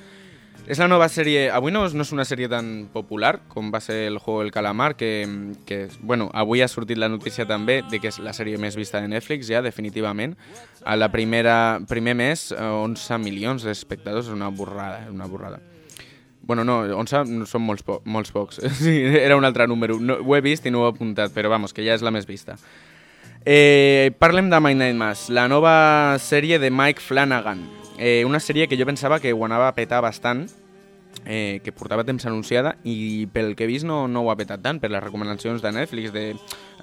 És 0.68 0.76
la 0.76 0.84
nova 0.84 1.08
sèrie... 1.08 1.46
Avui 1.48 1.72
no, 1.72 1.86
no 1.88 2.04
és 2.04 2.12
una 2.12 2.26
sèrie 2.28 2.50
tan 2.52 2.90
popular 2.92 3.38
com 3.48 3.70
va 3.72 3.80
ser 3.80 4.02
el 4.10 4.18
Juego 4.18 4.42
del 4.42 4.52
Calamar, 4.52 4.98
que, 5.00 5.24
que 5.64 5.86
bueno, 6.02 6.26
avui 6.36 6.60
ha 6.60 6.68
sortit 6.68 7.00
la 7.00 7.08
notícia 7.08 7.46
també 7.48 7.78
de 7.88 8.02
que 8.02 8.12
és 8.12 8.18
la 8.20 8.36
sèrie 8.36 8.60
més 8.60 8.76
vista 8.76 9.00
de 9.00 9.08
Netflix, 9.14 9.48
ja, 9.48 9.64
definitivament. 9.64 10.36
A 10.84 10.98
la 11.00 11.08
primera, 11.08 11.80
primer 11.88 12.12
mes, 12.20 12.50
eh, 12.52 12.60
11 12.60 13.16
milions 13.24 13.64
d'espectadors, 13.64 14.28
és 14.28 14.36
una 14.36 14.52
borrada, 14.52 15.06
una 15.08 15.24
borrada. 15.24 15.62
Bueno, 16.46 16.62
no, 16.64 16.78
11 16.94 17.24
no 17.26 17.46
són 17.50 17.64
molts, 17.66 17.82
po 17.82 18.00
molts 18.06 18.30
pocs. 18.30 18.60
Sí, 18.78 18.94
era 19.02 19.36
un 19.36 19.44
altre 19.44 19.66
número. 19.66 19.98
No, 19.98 20.20
ho 20.22 20.36
he 20.36 20.42
vist 20.44 20.66
i 20.66 20.70
no 20.70 20.84
ho 20.84 20.86
he 20.86 20.92
apuntat, 20.94 21.34
però 21.34 21.50
vamos, 21.50 21.74
que 21.74 21.84
ja 21.84 21.96
és 21.98 22.04
la 22.06 22.14
més 22.14 22.28
vista. 22.28 22.54
Eh, 23.46 24.12
parlem 24.18 24.50
de 24.50 24.60
My 24.62 24.74
Night 24.74 24.96
Mass, 24.98 25.28
la 25.30 25.48
nova 25.50 26.18
sèrie 26.22 26.60
de 26.62 26.70
Mike 26.70 27.02
Flanagan. 27.02 27.64
Eh, 27.98 28.24
una 28.26 28.40
sèrie 28.42 28.66
que 28.70 28.78
jo 28.78 28.86
pensava 28.86 29.18
que 29.18 29.32
ho 29.32 29.44
anava 29.46 29.68
a 29.68 29.74
petar 29.74 30.00
bastant, 30.02 30.46
eh, 31.24 31.60
que 31.64 31.72
portava 31.72 32.04
temps 32.06 32.26
anunciada 32.26 32.76
i 32.84 33.26
pel 33.32 33.54
que 33.56 33.64
he 33.64 33.70
vist 33.70 33.86
no, 33.86 34.04
no 34.06 34.22
ho 34.22 34.30
ha 34.30 34.38
petat 34.38 34.62
tant, 34.62 34.78
per 34.82 34.90
les 34.92 35.02
recomanacions 35.02 35.62
de 35.62 35.72
Netflix, 35.74 36.12
de 36.14 36.28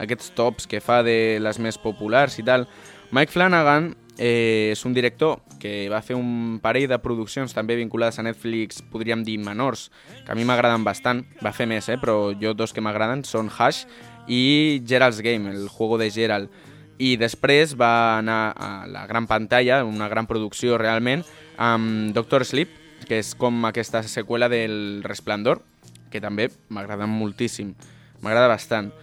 aquests 0.03 0.33
tops 0.35 0.67
que 0.67 0.81
fa 0.83 1.01
de 1.03 1.39
les 1.39 1.59
més 1.59 1.79
populars 1.79 2.39
i 2.39 2.47
tal. 2.47 2.67
Mike 3.11 3.31
Flanagan 3.31 3.93
eh, 4.17 4.71
és 4.73 4.85
un 4.87 4.95
director 4.95 5.39
que 5.63 5.87
va 5.87 6.01
fer 6.03 6.17
un 6.19 6.59
parell 6.59 6.89
de 6.91 6.97
produccions 6.99 7.55
també 7.55 7.77
vinculades 7.79 8.19
a 8.19 8.25
Netflix, 8.27 8.81
podríem 8.91 9.23
dir 9.23 9.37
menors, 9.39 9.87
que 10.25 10.33
a 10.33 10.35
mi 10.35 10.43
m'agraden 10.43 10.83
bastant. 10.83 11.21
Va 11.39 11.53
fer 11.55 11.69
més, 11.71 11.87
eh, 11.87 11.95
però 12.01 12.33
jo 12.35 12.51
dos 12.51 12.75
que 12.75 12.83
m'agraden 12.83 13.23
són 13.23 13.47
Hash 13.47 13.85
i 14.27 14.83
Gerald's 14.85 15.21
Game, 15.23 15.47
el 15.49 15.69
juego 15.69 15.97
de 15.97 16.11
Gerald. 16.11 16.51
i 16.99 17.17
després 17.17 17.73
va 17.75 18.19
anar 18.19 18.53
a 18.55 18.85
la 18.87 19.07
gran 19.07 19.25
pantalla, 19.27 19.83
una 19.83 20.07
gran 20.07 20.27
producció 20.27 20.77
realment, 20.77 21.23
amb 21.57 22.13
Doctor 22.13 22.45
Sleep, 22.45 22.69
que 23.09 23.17
és 23.17 23.33
com 23.35 23.65
aquesta 23.65 24.03
seqüela 24.03 24.47
del 24.47 25.01
Resplendor, 25.03 25.63
que 26.11 26.21
també 26.21 26.51
m'agrada 26.69 27.07
moltíssim, 27.09 27.73
m'agrada 28.21 28.47
bastant. 28.47 28.93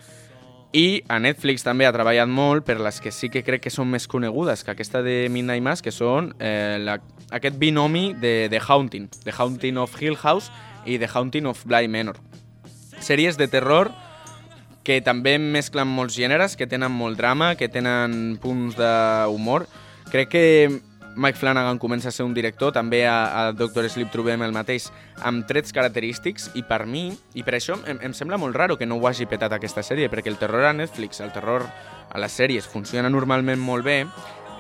I 0.72 1.02
a 1.10 1.18
Netflix 1.18 1.64
també 1.66 1.86
ha 1.86 1.90
treballat 1.90 2.30
molt 2.30 2.62
per 2.62 2.76
les 2.78 3.00
que 3.02 3.10
sí 3.10 3.26
que 3.28 3.42
crec 3.42 3.64
que 3.64 3.72
són 3.74 3.88
més 3.90 4.06
conegudes 4.06 4.62
que 4.62 4.70
aquesta 4.70 5.00
de 5.02 5.24
Midnight 5.32 5.64
Mass, 5.66 5.82
que 5.82 5.90
són 5.90 6.30
eh, 6.38 6.78
la, 6.78 7.00
aquest 7.34 7.56
binomi 7.58 8.12
de 8.14 8.46
The 8.52 8.60
Haunting, 8.62 9.08
The 9.24 9.34
Haunting 9.34 9.80
of 9.82 9.96
Hill 9.98 10.14
House 10.22 10.52
i 10.86 11.00
The 11.02 11.08
Haunting 11.10 11.48
of 11.50 11.64
Bly 11.66 11.90
Manor. 11.90 12.20
Sèries 13.02 13.34
de 13.40 13.48
terror 13.50 13.90
que 14.86 15.00
també 15.02 15.36
mesclen 15.42 15.90
molts 15.90 16.14
gèneres, 16.14 16.54
que 16.56 16.70
tenen 16.70 16.94
molt 16.94 17.18
drama, 17.18 17.56
que 17.58 17.68
tenen 17.68 18.38
punts 18.40 18.78
d'humor. 18.78 19.66
Crec 20.10 20.30
que 20.30 20.46
Mike 21.16 21.38
Flanagan 21.38 21.78
comença 21.78 22.08
a 22.08 22.12
ser 22.12 22.24
un 22.24 22.34
director, 22.34 22.72
també 22.72 23.02
a, 23.06 23.48
a 23.48 23.52
Doctor 23.52 23.88
Sleep 23.90 24.12
trobem 24.12 24.42
el 24.46 24.54
mateix, 24.54 24.90
amb 25.26 25.46
trets 25.48 25.74
característics, 25.74 26.50
i 26.54 26.62
per 26.66 26.84
mi, 26.86 27.08
i 27.34 27.44
per 27.46 27.56
això 27.58 27.78
em, 27.84 27.98
em 28.06 28.14
sembla 28.14 28.38
molt 28.38 28.56
raro 28.56 28.78
que 28.78 28.86
no 28.86 29.00
ho 29.00 29.08
hagi 29.10 29.26
petat 29.30 29.52
aquesta 29.56 29.82
sèrie, 29.86 30.10
perquè 30.12 30.30
el 30.30 30.38
terror 30.38 30.64
a 30.68 30.74
Netflix, 30.76 31.20
el 31.20 31.32
terror 31.34 31.66
a 31.66 32.22
les 32.22 32.32
sèries 32.38 32.68
funciona 32.68 33.10
normalment 33.10 33.60
molt 33.60 33.84
bé, 33.86 34.04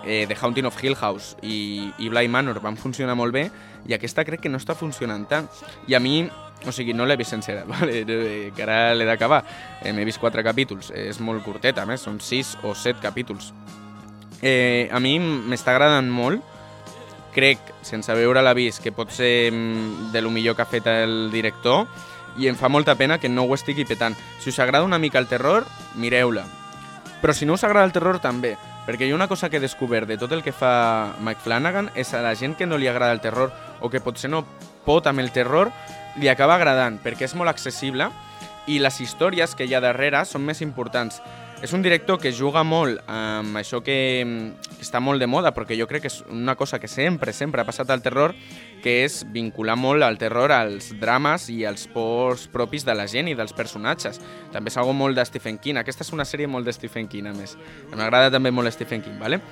eh, 0.04 0.26
The 0.26 0.36
Haunting 0.40 0.66
of 0.66 0.82
Hill 0.82 0.96
House 0.96 1.36
i, 1.42 1.90
i 1.98 2.08
Bly 2.08 2.28
Manor 2.28 2.60
van 2.60 2.76
funcionar 2.76 3.16
molt 3.18 3.34
bé, 3.34 3.48
i 3.86 3.94
aquesta 3.94 4.24
crec 4.24 4.42
que 4.44 4.52
no 4.52 4.60
està 4.60 4.74
funcionant 4.76 5.26
tant. 5.28 5.48
I 5.88 5.96
a 5.96 6.00
mi, 6.00 6.24
o 6.66 6.72
sigui, 6.74 6.94
no 6.96 7.06
l'he 7.06 7.16
vist 7.20 7.32
sencera, 7.32 7.64
vale? 7.70 8.02
Que 8.04 8.64
ara 8.66 8.94
l'he 8.94 9.08
d'acabar. 9.08 9.42
Eh, 9.82 9.94
M'he 9.96 10.04
vist 10.08 10.20
quatre 10.20 10.44
capítols, 10.46 10.92
eh, 10.94 11.08
és 11.12 11.20
molt 11.20 11.44
curteta, 11.46 11.84
a 11.84 11.88
més, 11.88 12.02
són 12.04 12.20
sis 12.20 12.56
o 12.64 12.74
set 12.74 13.00
capítols. 13.02 13.52
Eh, 14.42 14.88
a 14.90 15.00
mi 15.00 15.18
m'està 15.20 15.74
agradant 15.74 16.08
molt, 16.08 16.40
crec, 17.34 17.60
sense 17.86 18.14
veure-la 18.16 18.54
vist, 18.56 18.82
que 18.82 18.92
pot 18.92 19.12
ser 19.12 19.50
mm, 19.52 20.10
de 20.12 20.22
lo 20.22 20.30
millor 20.30 20.56
que 20.56 20.62
ha 20.62 20.70
fet 20.70 20.88
el 20.90 21.30
director, 21.32 21.86
i 22.38 22.48
em 22.48 22.56
fa 22.56 22.70
molta 22.70 22.94
pena 22.94 23.18
que 23.18 23.28
no 23.28 23.44
ho 23.44 23.54
estigui 23.54 23.84
petant. 23.84 24.16
Si 24.40 24.50
us 24.50 24.58
agrada 24.58 24.86
una 24.86 24.98
mica 24.98 25.18
el 25.18 25.28
terror, 25.28 25.66
mireu-la. 25.96 26.46
Però 27.20 27.34
si 27.36 27.46
no 27.46 27.54
us 27.54 27.64
agrada 27.64 27.84
el 27.84 27.92
terror, 27.92 28.20
també. 28.20 28.56
Perquè 28.86 29.06
hi 29.06 29.12
ha 29.12 29.18
una 29.18 29.28
cosa 29.28 29.50
que 29.50 29.58
he 29.58 29.62
descobert 29.62 30.08
de 30.08 30.16
tot 30.18 30.32
el 30.32 30.42
que 30.42 30.54
fa 30.56 31.14
Mike 31.20 31.44
Flanagan 31.44 31.90
és 31.94 32.14
a 32.14 32.22
la 32.24 32.34
gent 32.34 32.56
que 32.56 32.66
no 32.66 32.78
li 32.78 32.88
agrada 32.88 33.12
el 33.12 33.20
terror 33.20 33.52
o 33.80 33.90
que 33.90 34.00
potser 34.00 34.30
no 34.30 34.46
pot 34.86 35.06
amb 35.06 35.20
el 35.20 35.30
terror, 35.30 35.70
li 36.16 36.30
acaba 36.32 36.56
agradant 36.56 36.96
perquè 37.02 37.28
és 37.28 37.36
molt 37.38 37.52
accessible 37.52 38.08
i 38.66 38.80
les 38.80 39.00
històries 39.04 39.54
que 39.54 39.66
hi 39.68 39.74
ha 39.76 39.84
darrere 39.84 40.24
són 40.24 40.42
més 40.48 40.62
importants. 40.64 41.20
És 41.60 41.74
un 41.74 41.82
director 41.82 42.16
que 42.16 42.30
juga 42.32 42.62
molt 42.64 43.02
amb 43.04 43.58
això 43.60 43.82
que 43.84 44.24
mm, 44.24 44.78
està 44.80 44.96
molt 45.04 45.20
de 45.20 45.26
moda, 45.28 45.50
perquè 45.52 45.76
jo 45.76 45.84
crec 45.90 46.06
que 46.06 46.08
és 46.08 46.22
una 46.32 46.54
cosa 46.56 46.78
que 46.80 46.88
sempre, 46.88 47.34
sempre 47.36 47.60
ha 47.60 47.66
passat 47.68 47.90
al 47.92 48.00
terror, 48.00 48.32
que 48.80 49.02
és 49.04 49.18
vincular 49.28 49.74
molt 49.76 50.00
el 50.06 50.16
terror 50.16 50.54
als 50.56 50.88
drames 50.96 51.50
i 51.52 51.58
als 51.68 51.84
pors 51.92 52.46
propis 52.48 52.86
de 52.88 52.94
la 52.96 53.04
gent 53.12 53.28
i 53.28 53.36
dels 53.36 53.52
personatges. 53.52 54.22
També 54.54 54.72
és 54.72 54.78
algo 54.80 54.94
molt 54.96 55.20
de 55.20 55.26
Stephen 55.28 55.60
King. 55.60 55.82
Aquesta 55.82 56.06
és 56.06 56.14
una 56.16 56.24
sèrie 56.24 56.48
molt 56.48 56.64
de 56.64 56.72
Stephen 56.72 57.12
King, 57.12 57.28
a 57.28 57.36
més. 57.36 57.58
M'agrada 57.92 58.32
també 58.32 58.48
molt 58.56 58.72
Stephen 58.72 59.04
King, 59.04 59.20
¿vale? 59.20 59.42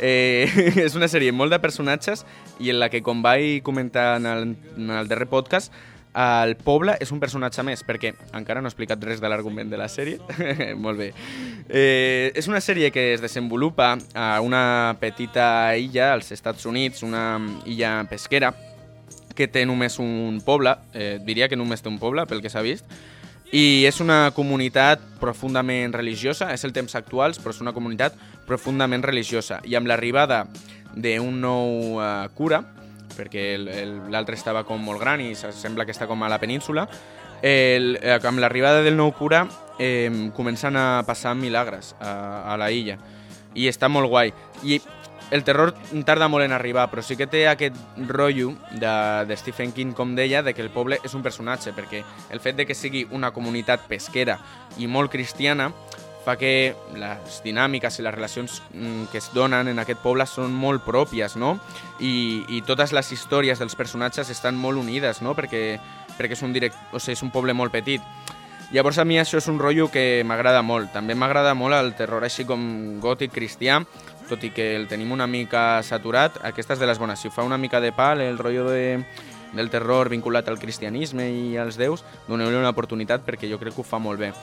Eh, 0.00 0.48
és 0.86 0.96
una 0.96 1.10
sèrie 1.12 1.36
molt 1.36 1.52
de 1.52 1.60
personatges 1.60 2.24
i 2.64 2.72
en 2.72 2.80
la 2.80 2.88
que, 2.88 3.04
com 3.04 3.20
vaig 3.20 3.60
comentar 3.60 4.14
en 4.22 4.32
el, 4.32 4.50
en 4.78 4.96
el 5.02 5.12
darrer 5.12 5.28
podcast, 5.28 5.68
el 6.14 6.56
poble 6.56 6.96
és 7.02 7.10
un 7.12 7.20
personatge 7.20 7.62
més, 7.66 7.82
perquè 7.86 8.14
encara 8.34 8.62
no 8.62 8.68
he 8.68 8.72
explicat 8.72 9.02
res 9.04 9.20
de 9.20 9.28
l'argument 9.30 9.68
de 9.70 9.78
la 9.78 9.88
sèrie. 9.92 10.18
Molt 10.84 10.98
bé. 10.98 11.10
Eh, 11.68 12.32
és 12.34 12.48
una 12.48 12.62
sèrie 12.64 12.90
que 12.90 13.12
es 13.14 13.22
desenvolupa 13.22 13.92
a 14.14 14.30
una 14.40 14.96
petita 15.00 15.76
illa 15.76 16.12
als 16.14 16.32
Estats 16.32 16.66
Units, 16.66 17.04
una 17.06 17.38
illa 17.66 18.02
pesquera, 18.10 18.54
que 19.38 19.46
té 19.46 19.62
només 19.68 20.00
un 20.02 20.40
poble, 20.44 20.74
eh, 20.94 21.18
diria 21.22 21.46
que 21.48 21.56
només 21.56 21.84
té 21.84 21.92
un 21.92 22.00
poble, 22.02 22.26
pel 22.26 22.42
que 22.42 22.50
s'ha 22.50 22.64
vist, 22.64 22.88
i 23.54 23.86
és 23.88 24.00
una 24.02 24.32
comunitat 24.36 25.00
profundament 25.20 25.94
religiosa, 25.94 26.50
és 26.52 26.64
el 26.66 26.74
temps 26.76 26.98
actuals, 26.98 27.38
però 27.40 27.54
és 27.54 27.62
una 27.62 27.72
comunitat 27.72 28.16
profundament 28.48 29.04
religiosa. 29.06 29.62
I 29.64 29.78
amb 29.78 29.88
l'arribada 29.88 30.42
d'un 30.96 31.38
nou 31.40 32.00
eh, 32.02 32.10
cura, 32.34 32.64
perquè 33.18 33.56
l'altre 33.58 34.38
estava 34.38 34.62
com 34.64 34.78
molt 34.80 35.02
gran 35.02 35.20
i 35.20 35.34
se- 35.34 35.52
sembla 35.52 35.84
que 35.84 35.92
està 35.92 36.06
com 36.06 36.22
a 36.22 36.30
la 36.30 36.38
península, 36.38 36.86
el, 37.42 37.98
eh, 38.02 38.18
amb 38.22 38.38
l'arribada 38.42 38.82
del 38.82 38.96
nou 38.98 39.12
cura 39.14 39.44
eh, 39.78 40.30
comencen 40.34 40.76
a 40.76 41.02
passar 41.06 41.34
milagres 41.38 41.94
a, 42.00 42.54
a 42.54 42.56
la 42.58 42.70
illa 42.74 42.96
i 43.54 43.68
està 43.70 43.88
molt 43.90 44.08
guai. 44.10 44.32
I 44.62 44.80
el 45.30 45.42
terror 45.44 45.74
tarda 46.08 46.24
molt 46.32 46.46
en 46.46 46.52
arribar, 46.56 46.86
però 46.88 47.02
sí 47.04 47.14
que 47.16 47.26
té 47.28 47.42
aquest 47.50 47.76
rotllo 48.08 48.54
de, 48.72 48.92
de 49.28 49.36
Stephen 49.36 49.72
King, 49.76 49.92
com 49.92 50.14
deia, 50.16 50.42
de 50.42 50.54
que 50.54 50.62
el 50.64 50.70
poble 50.72 50.98
és 51.04 51.12
un 51.14 51.22
personatge, 51.22 51.74
perquè 51.76 52.00
el 52.32 52.40
fet 52.40 52.56
de 52.56 52.64
que 52.66 52.74
sigui 52.74 53.04
una 53.12 53.30
comunitat 53.30 53.84
pesquera 53.90 54.38
i 54.78 54.86
molt 54.88 55.10
cristiana 55.12 55.68
fa 56.28 56.36
que 56.36 56.74
les 57.00 57.40
dinàmiques 57.44 57.98
i 57.98 58.04
les 58.04 58.14
relacions 58.14 58.58
mm, 58.74 59.08
que 59.12 59.20
es 59.22 59.30
donen 59.32 59.70
en 59.72 59.80
aquest 59.80 60.02
poble 60.04 60.26
són 60.28 60.52
molt 60.52 60.84
pròpies, 60.84 61.38
no? 61.40 61.54
I, 62.04 62.44
i 62.52 62.60
totes 62.68 62.92
les 62.92 63.12
històries 63.16 63.60
dels 63.62 63.76
personatges 63.78 64.28
estan 64.34 64.58
molt 64.60 64.80
unides, 64.80 65.22
no? 65.24 65.32
Perquè, 65.38 65.62
perquè 66.18 66.36
és, 66.36 66.44
un 66.44 66.52
direct... 66.52 66.76
o 66.92 67.00
sigui, 67.00 67.16
és 67.16 67.24
un 67.24 67.32
poble 67.32 67.56
molt 67.56 67.72
petit. 67.72 68.04
Llavors 68.74 68.98
a 69.00 69.06
mi 69.08 69.16
això 69.16 69.40
és 69.40 69.48
un 69.48 69.56
rotllo 69.56 69.88
que 69.88 70.20
m'agrada 70.28 70.60
molt. 70.60 70.92
També 70.92 71.16
m'agrada 71.16 71.54
molt 71.56 71.78
el 71.78 71.94
terror 71.96 72.26
així 72.26 72.44
com 72.44 72.60
gòtic 73.00 73.32
cristià, 73.32 73.80
tot 74.28 74.44
i 74.44 74.52
que 74.52 74.74
el 74.76 74.84
tenim 74.90 75.16
una 75.16 75.26
mica 75.26 75.80
saturat. 75.80 76.36
Aquesta 76.44 76.76
és 76.76 76.84
de 76.84 76.90
les 76.90 77.00
bones. 77.00 77.24
Si 77.24 77.32
fa 77.32 77.46
una 77.48 77.56
mica 77.56 77.80
de 77.80 77.94
pal, 77.96 78.20
el 78.20 78.36
rotllo 78.36 78.68
de, 78.68 78.98
del 79.56 79.72
terror 79.72 80.12
vinculat 80.12 80.52
al 80.52 80.60
cristianisme 80.60 81.30
i 81.32 81.56
als 81.56 81.80
déus, 81.80 82.04
doneu-li 82.28 82.60
una 82.60 82.76
oportunitat 82.76 83.24
perquè 83.24 83.48
jo 83.48 83.56
crec 83.56 83.78
que 83.78 83.86
ho 83.86 83.88
fa 83.88 84.02
molt 84.02 84.20
bé. 84.20 84.34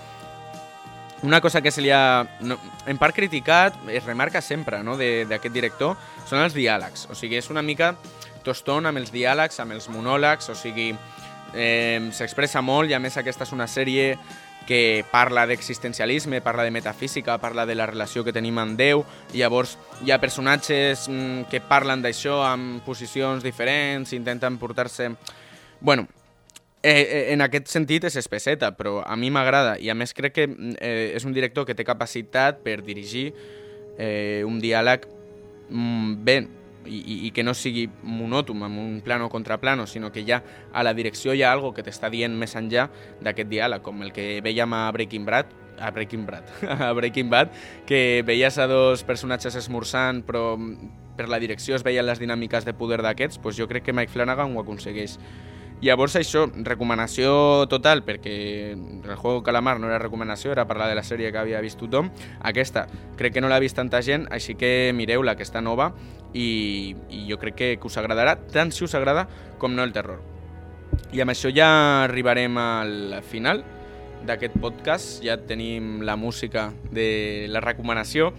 Una 1.23 1.39
cosa 1.41 1.62
que 1.62 1.71
se 1.71 1.82
li 1.82 1.89
ha, 1.91 2.28
no, 2.41 2.58
en 2.86 2.97
part 3.01 3.15
criticat, 3.15 3.78
es 3.89 4.04
remarca 4.04 4.41
sempre 4.41 4.82
no, 4.84 4.97
d'aquest 4.97 5.54
director, 5.54 5.95
són 6.28 6.43
els 6.43 6.54
diàlegs. 6.54 7.08
O 7.10 7.15
sigui, 7.17 7.39
és 7.39 7.49
una 7.49 7.63
mica 7.65 7.93
toston 8.45 8.86
amb 8.86 9.01
els 9.01 9.13
diàlegs, 9.13 9.60
amb 9.63 9.73
els 9.73 9.88
monòlegs, 9.89 10.51
o 10.51 10.56
sigui, 10.60 10.91
eh, 11.56 12.12
s'expressa 12.13 12.62
molt 12.62 12.91
i 12.91 12.97
a 12.97 13.01
més 13.01 13.17
aquesta 13.17 13.47
és 13.47 13.56
una 13.56 13.67
sèrie 13.67 14.13
que 14.65 15.06
parla 15.12 15.45
d'existencialisme, 15.45 16.41
parla 16.41 16.63
de 16.65 16.71
metafísica, 16.73 17.38
parla 17.38 17.65
de 17.65 17.75
la 17.75 17.86
relació 17.86 18.23
que 18.25 18.34
tenim 18.34 18.58
amb 18.58 18.78
Déu, 18.78 19.04
i 19.34 19.43
llavors 19.43 19.78
hi 20.04 20.12
ha 20.12 20.19
personatges 20.19 21.08
mm, 21.08 21.47
que 21.51 21.62
parlen 21.62 22.01
d'això 22.01 22.41
amb 22.47 22.82
posicions 22.86 23.45
diferents, 23.45 24.13
intenten 24.17 24.58
portar-se... 24.58 25.12
Bueno, 25.80 26.08
eh, 26.85 27.01
eh, 27.01 27.33
en 27.33 27.41
aquest 27.41 27.71
sentit 27.73 28.05
és 28.05 28.15
espesseta, 28.21 28.69
però 28.77 28.99
a 29.01 29.15
mi 29.17 29.31
m'agrada, 29.33 29.73
i 29.81 29.89
a 29.89 29.95
més 29.97 30.13
crec 30.13 30.35
que 30.37 30.45
mm, 30.47 30.75
eh, 30.77 31.15
és 31.17 31.25
un 31.25 31.33
director 31.33 31.65
que 31.65 31.73
té 31.73 31.85
capacitat 31.87 32.61
per 32.61 32.77
dirigir 32.85 33.31
eh, 33.97 34.43
un 34.45 34.59
diàleg 34.61 35.07
mm, 35.69 36.29
i, 36.85 36.99
i, 36.99 37.15
i 37.25 37.31
que 37.33 37.43
no 37.43 37.55
sigui 37.57 37.87
monòtom 38.05 38.61
amb 38.67 38.81
un 38.83 38.99
plano 39.01 39.31
contra 39.33 39.57
plano, 39.57 39.87
sinó 39.89 40.11
que 40.13 40.21
ja 40.27 40.43
a 40.71 40.83
la 40.85 40.93
direcció 40.93 41.33
hi 41.33 41.41
ha 41.41 41.51
algo 41.51 41.73
que 41.73 41.81
t'està 41.81 42.11
dient 42.13 42.35
més 42.37 42.53
enllà 42.53 42.85
d'aquest 43.25 43.49
diàleg, 43.49 43.81
com 43.81 44.05
el 44.05 44.13
que 44.13 44.43
veiem 44.45 44.77
a 44.77 44.83
Breaking 44.93 45.25
Bad, 45.25 45.49
a 45.81 45.89
Breaking 45.89 46.27
Bad, 46.29 46.53
a 46.69 46.91
Breaking 46.93 47.33
Bad, 47.33 47.49
que 47.89 48.21
veies 48.27 48.61
a 48.61 48.69
dos 48.69 49.01
personatges 49.03 49.57
esmorzant, 49.57 50.21
però 50.27 50.53
mm, 50.53 50.93
per 51.17 51.31
la 51.31 51.41
direcció 51.41 51.73
es 51.79 51.83
veien 51.83 52.05
les 52.05 52.21
dinàmiques 52.21 52.69
de 52.69 52.77
poder 52.77 53.01
d'aquests, 53.01 53.41
doncs 53.41 53.57
jo 53.57 53.69
crec 53.71 53.89
que 53.89 53.95
Mike 53.95 54.13
Flanagan 54.13 54.53
ho 54.53 54.61
aconsegueix. 54.61 55.17
Llavors 55.85 56.15
això, 56.17 56.47
recomanació 56.65 57.67
total, 57.69 57.99
perquè 58.01 58.31
el 58.73 59.15
juego 59.19 59.43
Calamar 59.45 59.75
no 59.77 59.85
era 59.85 59.99
recomanació, 60.01 60.49
era 60.49 60.65
parlar 60.65 60.87
de 60.89 60.95
la 60.97 61.03
sèrie 61.05 61.29
que 61.29 61.37
havia 61.37 61.61
vist 61.61 61.77
tothom. 61.77 62.09
Aquesta 62.41 62.87
crec 63.19 63.35
que 63.35 63.43
no 63.43 63.51
l'ha 63.51 63.59
vist 63.61 63.77
tanta 63.77 64.01
gent, 64.01 64.25
així 64.33 64.55
que 64.57 64.89
mireu-la, 64.97 65.35
que 65.37 65.45
està 65.45 65.61
nova, 65.61 65.91
i, 66.33 66.95
i 67.13 67.27
jo 67.29 67.37
crec 67.37 67.57
que, 67.59 67.67
que 67.77 67.85
us 67.85 67.99
agradarà, 68.01 68.33
tant 68.49 68.73
si 68.73 68.81
us 68.87 68.97
agrada 68.97 69.27
com 69.61 69.77
no 69.77 69.85
el 69.85 69.93
terror. 69.93 70.23
I 71.13 71.21
amb 71.21 71.35
això 71.35 71.53
ja 71.53 71.69
arribarem 72.07 72.57
al 72.57 73.21
final 73.29 73.61
d'aquest 74.25 74.57
podcast, 74.57 75.21
ja 75.21 75.37
tenim 75.37 76.01
la 76.01 76.17
música 76.17 76.71
de 76.89 77.45
la 77.53 77.61
recomanació. 77.61 78.31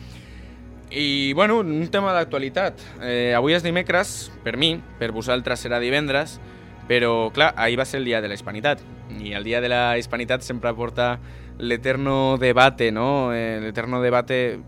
I, 0.90 1.32
bueno, 1.38 1.60
un 1.62 1.86
tema 1.94 2.10
d'actualitat. 2.14 2.82
Eh, 3.06 3.32
avui 3.38 3.54
és 3.54 3.62
dimecres, 3.62 4.32
per 4.42 4.58
mi, 4.58 4.74
per 4.98 5.14
vosaltres 5.14 5.62
serà 5.62 5.78
divendres, 5.82 6.40
però, 6.88 7.30
clar, 7.34 7.52
ahir 7.56 7.78
va 7.78 7.84
ser 7.84 8.00
el 8.00 8.06
dia 8.06 8.20
de 8.22 8.28
la 8.28 8.34
hispanitat. 8.34 8.82
I 9.20 9.32
el 9.34 9.44
dia 9.44 9.60
de 9.60 9.70
la 9.70 9.98
hispanitat 9.98 10.42
sempre 10.42 10.72
porta 10.74 11.16
l'eterno 11.58 12.36
debate, 12.38 12.92
no? 12.92 13.32
Eh, 13.34 13.58
l'eterno 13.62 14.00
debate 14.02 14.58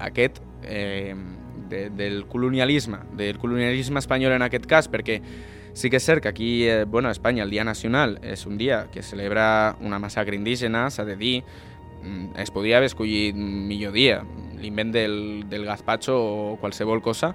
aquest 0.00 0.40
eh, 0.62 1.14
de, 1.68 1.90
del 1.90 2.24
colonialisme, 2.26 2.98
del 3.16 3.38
colonialisme 3.38 4.00
espanyol 4.00 4.32
en 4.32 4.42
aquest 4.46 4.66
cas, 4.66 4.88
perquè 4.90 5.20
sí 5.74 5.90
que 5.90 5.98
és 5.98 6.06
cert 6.06 6.22
que 6.22 6.30
aquí, 6.30 6.66
eh, 6.68 6.84
bueno, 6.84 7.08
a 7.08 7.12
Espanya, 7.12 7.42
el 7.42 7.50
Dia 7.50 7.64
Nacional 7.64 8.18
és 8.22 8.46
un 8.46 8.58
dia 8.58 8.86
que 8.92 9.02
celebra 9.02 9.76
una 9.82 9.98
massacre 9.98 10.36
indígena, 10.36 10.88
s'ha 10.90 11.04
de 11.04 11.16
dir, 11.16 11.42
mm, 12.02 12.38
es 12.38 12.50
podria 12.50 12.78
haver 12.78 12.86
escollit 12.86 13.34
millor 13.34 13.92
dia, 13.92 14.22
l'invent 14.60 14.92
del, 14.92 15.44
del 15.50 15.66
gazpacho 15.66 16.16
o 16.16 16.56
qualsevol 16.60 17.02
cosa 17.02 17.34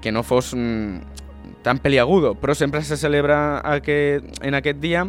que 0.00 0.12
no 0.12 0.22
fos 0.22 0.54
mm, 0.54 1.23
tan 1.64 1.80
peliagudo, 1.80 2.34
però 2.36 2.54
sempre 2.54 2.82
se 2.84 2.98
celebra 3.00 3.58
aquest, 3.64 4.28
en 4.44 4.54
aquest 4.54 4.78
dia 4.82 5.06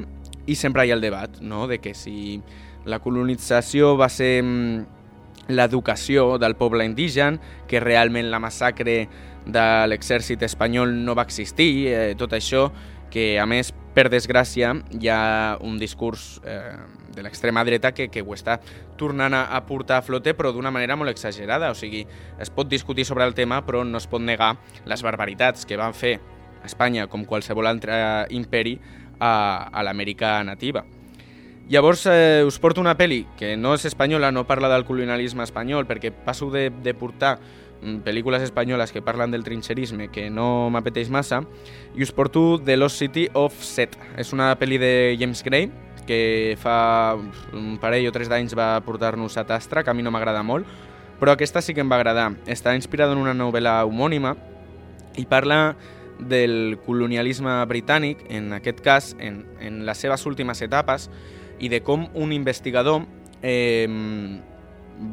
i 0.48 0.56
sempre 0.56 0.86
hi 0.86 0.94
ha 0.94 0.96
el 0.96 1.04
debat, 1.04 1.42
no?, 1.42 1.68
de 1.68 1.82
que 1.84 1.94
si 1.94 2.40
la 2.86 3.02
colonització 3.04 3.96
va 4.00 4.08
ser 4.14 4.40
mm, 4.40 4.86
l'educació 5.52 6.38
del 6.40 6.56
poble 6.56 6.86
indígen, 6.88 7.42
que 7.68 7.82
realment 7.84 8.30
la 8.32 8.40
massacre 8.40 9.08
de 9.46 9.66
l'exèrcit 9.90 10.42
espanyol 10.48 10.94
no 11.06 11.16
va 11.18 11.26
existir, 11.28 11.88
eh, 11.92 12.14
tot 12.18 12.34
això, 12.34 12.70
que 13.12 13.36
a 13.40 13.46
més, 13.46 13.74
per 13.96 14.08
desgràcia, 14.12 14.72
hi 14.96 15.10
ha 15.12 15.58
un 15.64 15.76
discurs 15.80 16.40
eh, 16.44 16.76
de 17.16 17.24
l'extrema 17.24 17.64
dreta 17.64 17.94
que, 17.96 18.10
que 18.12 18.24
ho 18.24 18.34
està 18.36 18.58
tornant 19.00 19.34
a, 19.36 19.46
a 19.56 19.62
portar 19.68 20.00
a 20.00 20.06
flote, 20.06 20.34
però 20.36 20.52
d'una 20.52 20.72
manera 20.72 20.98
molt 21.00 21.14
exagerada. 21.14 21.72
O 21.72 21.78
sigui, 21.78 22.04
es 22.40 22.52
pot 22.52 22.68
discutir 22.68 23.06
sobre 23.08 23.24
el 23.28 23.36
tema, 23.36 23.62
però 23.66 23.86
no 23.88 24.02
es 24.02 24.08
pot 24.12 24.24
negar 24.24 24.56
les 24.86 25.04
barbaritats 25.04 25.68
que 25.68 25.80
van 25.80 25.96
fer 25.96 26.18
Espanya, 26.66 27.08
com 27.08 27.26
qualsevol 27.26 27.68
altre 27.70 27.96
imperi, 28.36 28.80
a, 29.20 29.70
a 29.72 29.84
l'Amèrica 29.84 30.44
nativa. 30.44 30.86
Llavors 31.68 32.06
eh, 32.06 32.44
us 32.46 32.60
porto 32.62 32.82
una 32.82 32.94
pel·li 32.94 33.24
que 33.40 33.56
no 33.58 33.74
és 33.74 33.88
espanyola, 33.90 34.30
no 34.32 34.46
parla 34.46 34.70
del 34.70 34.86
colonialisme 34.86 35.46
espanyol, 35.46 35.88
perquè 35.90 36.12
passo 36.14 36.52
de, 36.54 36.68
de 36.70 36.94
portar 36.94 37.40
mm, 37.82 38.04
pel·lícules 38.06 38.46
espanyoles 38.46 38.94
que 38.94 39.02
parlen 39.02 39.34
del 39.34 39.44
trinxerisme 39.44 40.12
que 40.14 40.28
no 40.30 40.70
m'apeteix 40.70 41.10
massa, 41.10 41.42
i 41.98 42.06
us 42.06 42.14
porto 42.14 42.60
The 42.62 42.78
Lost 42.78 43.02
City 43.02 43.26
of 43.34 43.58
Set. 43.66 43.98
És 44.22 44.34
una 44.36 44.52
pel·li 44.60 44.78
de 44.78 44.92
James 45.18 45.42
Gray, 45.46 45.72
que 46.06 46.54
fa 46.62 47.18
un 47.18 47.80
parell 47.82 48.12
o 48.12 48.14
tres 48.14 48.30
d'anys 48.30 48.54
va 48.54 48.76
portar-nos 48.86 49.40
a 49.42 49.48
Tastra, 49.50 49.82
que 49.82 49.90
a 49.90 49.98
mi 49.98 50.06
no 50.06 50.14
m'agrada 50.14 50.46
molt, 50.46 50.70
però 51.18 51.34
aquesta 51.34 51.64
sí 51.66 51.74
que 51.74 51.82
em 51.82 51.90
va 51.90 51.98
agradar. 51.98 52.30
Està 52.46 52.76
inspirada 52.78 53.16
en 53.16 53.24
una 53.24 53.34
novel·la 53.34 53.80
homònima 53.90 54.36
i 55.18 55.26
parla 55.26 55.74
del 56.20 56.78
colonialisme 56.86 57.58
britànic, 57.70 58.26
en 58.30 58.54
aquest 58.56 58.82
cas, 58.82 59.14
en, 59.20 59.44
en 59.60 59.84
les 59.86 59.98
seves 59.98 60.26
últimes 60.26 60.62
etapes, 60.62 61.10
i 61.60 61.70
de 61.72 61.82
com 61.84 62.08
un 62.14 62.34
investigador 62.36 63.06
eh, 63.42 63.88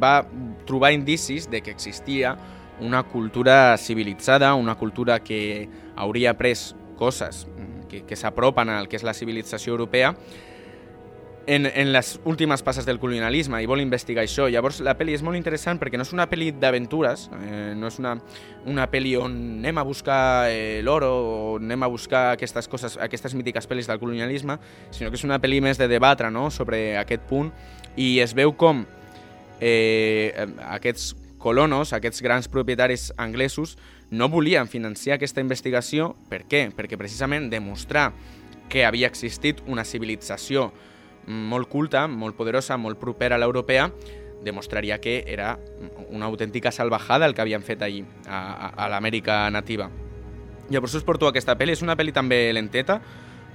va 0.02 0.22
trobar 0.66 0.92
indicis 0.94 1.48
de 1.50 1.62
que 1.62 1.70
existia 1.70 2.36
una 2.80 3.02
cultura 3.04 3.76
civilitzada, 3.78 4.54
una 4.54 4.74
cultura 4.74 5.20
que 5.22 5.68
hauria 5.96 6.36
pres 6.38 6.74
coses 6.98 7.46
que, 7.88 8.02
que 8.06 8.16
s'apropen 8.16 8.70
al 8.72 8.88
que 8.88 8.96
és 8.98 9.04
la 9.06 9.14
civilització 9.14 9.74
europea 9.76 10.14
en, 11.46 11.66
en 11.66 11.92
les 11.92 12.20
últimes 12.24 12.62
passes 12.62 12.86
del 12.86 12.98
colonialisme 13.02 13.60
i 13.62 13.66
vol 13.66 13.82
investigar 13.82 14.22
això. 14.22 14.48
Llavors 14.50 14.80
la 14.84 14.94
pel·li 14.98 15.16
és 15.16 15.22
molt 15.26 15.38
interessant 15.38 15.80
perquè 15.80 15.98
no 15.98 16.06
és 16.06 16.12
una 16.14 16.28
pel·li 16.30 16.52
d'aventures, 16.54 17.28
eh, 17.40 17.72
no 17.78 17.90
és 17.90 17.98
una, 18.02 18.14
una 18.70 18.86
pel·li 18.90 19.14
on 19.18 19.34
anem 19.62 19.80
a 19.80 19.86
buscar 19.86 20.22
eh, 20.50 20.80
l'oro 20.84 21.10
o 21.12 21.56
anem 21.58 21.82
a 21.82 21.90
buscar 21.90 22.24
aquestes 22.36 22.68
coses, 22.70 22.98
aquestes 23.00 23.34
mítiques 23.38 23.66
pel·lis 23.68 23.90
del 23.90 24.00
colonialisme, 24.02 24.58
sinó 24.90 25.10
que 25.10 25.18
és 25.18 25.26
una 25.26 25.40
pel·li 25.42 25.62
més 25.64 25.80
de 25.80 25.90
debatre 25.90 26.30
no? 26.30 26.48
sobre 26.50 26.98
aquest 27.00 27.26
punt 27.30 27.50
i 27.96 28.20
es 28.22 28.36
veu 28.38 28.54
com 28.56 28.84
eh, 29.60 30.46
aquests 30.70 31.12
colonos, 31.42 31.92
aquests 31.92 32.22
grans 32.22 32.46
propietaris 32.48 33.10
anglesos, 33.18 33.76
no 34.12 34.28
volien 34.30 34.68
financiar 34.68 35.16
aquesta 35.16 35.42
investigació. 35.42 36.12
Per 36.30 36.44
què? 36.46 36.68
Perquè 36.76 36.98
precisament 37.00 37.48
demostrar 37.50 38.12
que 38.70 38.86
havia 38.86 39.08
existit 39.10 39.58
una 39.66 39.84
civilització 39.84 40.70
molt 41.26 41.68
culta, 41.68 42.06
molt 42.08 42.36
poderosa, 42.36 42.76
molt 42.76 42.98
propera 43.00 43.36
a 43.36 43.40
l'europea, 43.42 43.90
demostraria 44.42 44.98
que 44.98 45.22
era 45.26 45.58
una 46.10 46.26
autèntica 46.26 46.72
salvajada 46.72 47.26
el 47.26 47.34
que 47.34 47.42
havien 47.42 47.62
fet 47.62 47.82
allí, 47.82 48.04
a, 48.26 48.38
a, 48.38 48.72
a 48.86 48.88
l'Amèrica 48.90 49.44
nativa. 49.50 49.88
Llavors 50.70 50.96
us 50.98 51.04
porto 51.06 51.28
aquesta 51.28 51.54
pel·li, 51.58 51.76
és 51.76 51.82
una 51.84 51.96
pel·li 51.98 52.14
també 52.14 52.48
lenteta, 52.52 52.98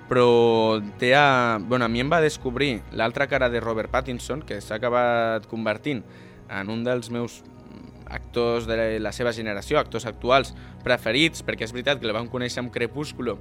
però 0.07 0.79
té 0.99 1.13
a... 1.15 1.59
Bueno, 1.59 1.85
a 1.85 1.91
mi 1.91 1.99
em 1.99 2.11
va 2.11 2.21
descobrir 2.23 2.81
l'altra 2.95 3.27
cara 3.27 3.49
de 3.49 3.59
Robert 3.59 3.91
Pattinson, 3.91 4.43
que 4.47 4.61
s'ha 4.61 4.77
acabat 4.79 5.47
convertint 5.51 6.03
en 6.47 6.71
un 6.71 6.83
dels 6.87 7.11
meus 7.11 7.41
actors 8.09 8.67
de 8.67 8.99
la 8.99 9.11
seva 9.15 9.33
generació, 9.35 9.79
actors 9.79 10.07
actuals 10.09 10.53
preferits, 10.85 11.43
perquè 11.45 11.67
és 11.67 11.73
veritat 11.75 11.99
que 11.99 12.07
el 12.07 12.15
vam 12.15 12.29
conèixer 12.31 12.61
amb 12.63 12.71
Crepúsculo 12.73 13.37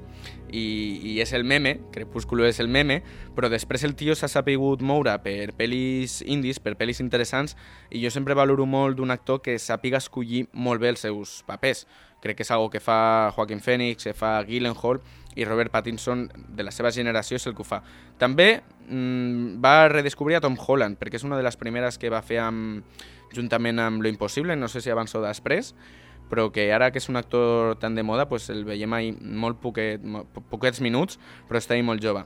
i, 0.50 0.64
i 1.12 1.18
és 1.22 1.32
el 1.36 1.44
meme, 1.44 1.76
Crepúsculo 1.94 2.46
és 2.48 2.60
el 2.62 2.70
meme, 2.72 3.00
però 3.36 3.50
després 3.52 3.84
el 3.86 3.94
tio 3.98 4.16
s'ha 4.16 4.30
sapigut 4.30 4.82
moure 4.82 5.14
per 5.22 5.52
pel·lis 5.58 6.18
indis, 6.26 6.60
per 6.62 6.76
pel·lis 6.78 7.02
interessants, 7.04 7.56
i 7.90 8.02
jo 8.02 8.10
sempre 8.10 8.34
valoro 8.34 8.66
molt 8.66 8.98
d'un 8.98 9.14
actor 9.14 9.42
que 9.44 9.58
sàpiga 9.62 10.02
escollir 10.02 10.46
molt 10.52 10.82
bé 10.82 10.94
els 10.94 11.06
seus 11.06 11.40
papers. 11.46 11.86
Crec 12.22 12.40
que 12.40 12.46
és 12.46 12.50
algo 12.50 12.70
que 12.72 12.80
fa 12.80 13.30
Joaquin 13.36 13.60
Phoenix, 13.60 14.08
que 14.08 14.16
fa 14.16 14.40
Gyllenhaal, 14.46 15.02
i 15.36 15.44
Robert 15.44 15.70
Pattinson, 15.70 16.24
de 16.56 16.64
la 16.64 16.72
seva 16.72 16.90
generació, 16.90 17.36
és 17.36 17.46
el 17.46 17.54
que 17.54 17.62
ho 17.62 17.68
fa. 17.68 17.82
També 18.18 18.62
mmm, 18.88 19.60
va 19.62 19.88
redescobrir 19.92 20.38
a 20.38 20.42
Tom 20.42 20.56
Holland, 20.56 20.96
perquè 20.98 21.20
és 21.20 21.26
una 21.28 21.36
de 21.36 21.44
les 21.44 21.60
primeres 21.60 22.00
que 22.00 22.10
va 22.10 22.24
fer 22.24 22.40
amb 22.42 23.04
juntament 23.34 23.80
amb 23.82 24.02
Lo 24.02 24.08
Impossible, 24.08 24.56
no 24.56 24.68
sé 24.68 24.80
si 24.80 24.90
abans 24.90 25.14
o 25.14 25.22
després, 25.24 25.74
però 26.30 26.50
que 26.52 26.72
ara 26.74 26.90
que 26.90 26.98
és 26.98 27.08
un 27.08 27.16
actor 27.16 27.76
tan 27.78 27.94
de 27.94 28.02
moda, 28.02 28.28
pues 28.28 28.50
el 28.50 28.64
veiem 28.66 28.92
ahí 28.94 29.12
molt 29.12 29.60
poquet, 29.62 30.02
poquets 30.50 30.82
minuts, 30.82 31.20
però 31.48 31.62
està 31.62 31.74
ahí 31.74 31.84
molt 31.86 32.02
jove. 32.02 32.24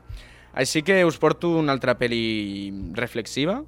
Així 0.53 0.83
que 0.83 1.05
us 1.07 1.19
porto 1.21 1.53
una 1.61 1.73
altra 1.77 1.95
pel·li 1.99 2.73
reflexiva, 2.97 3.61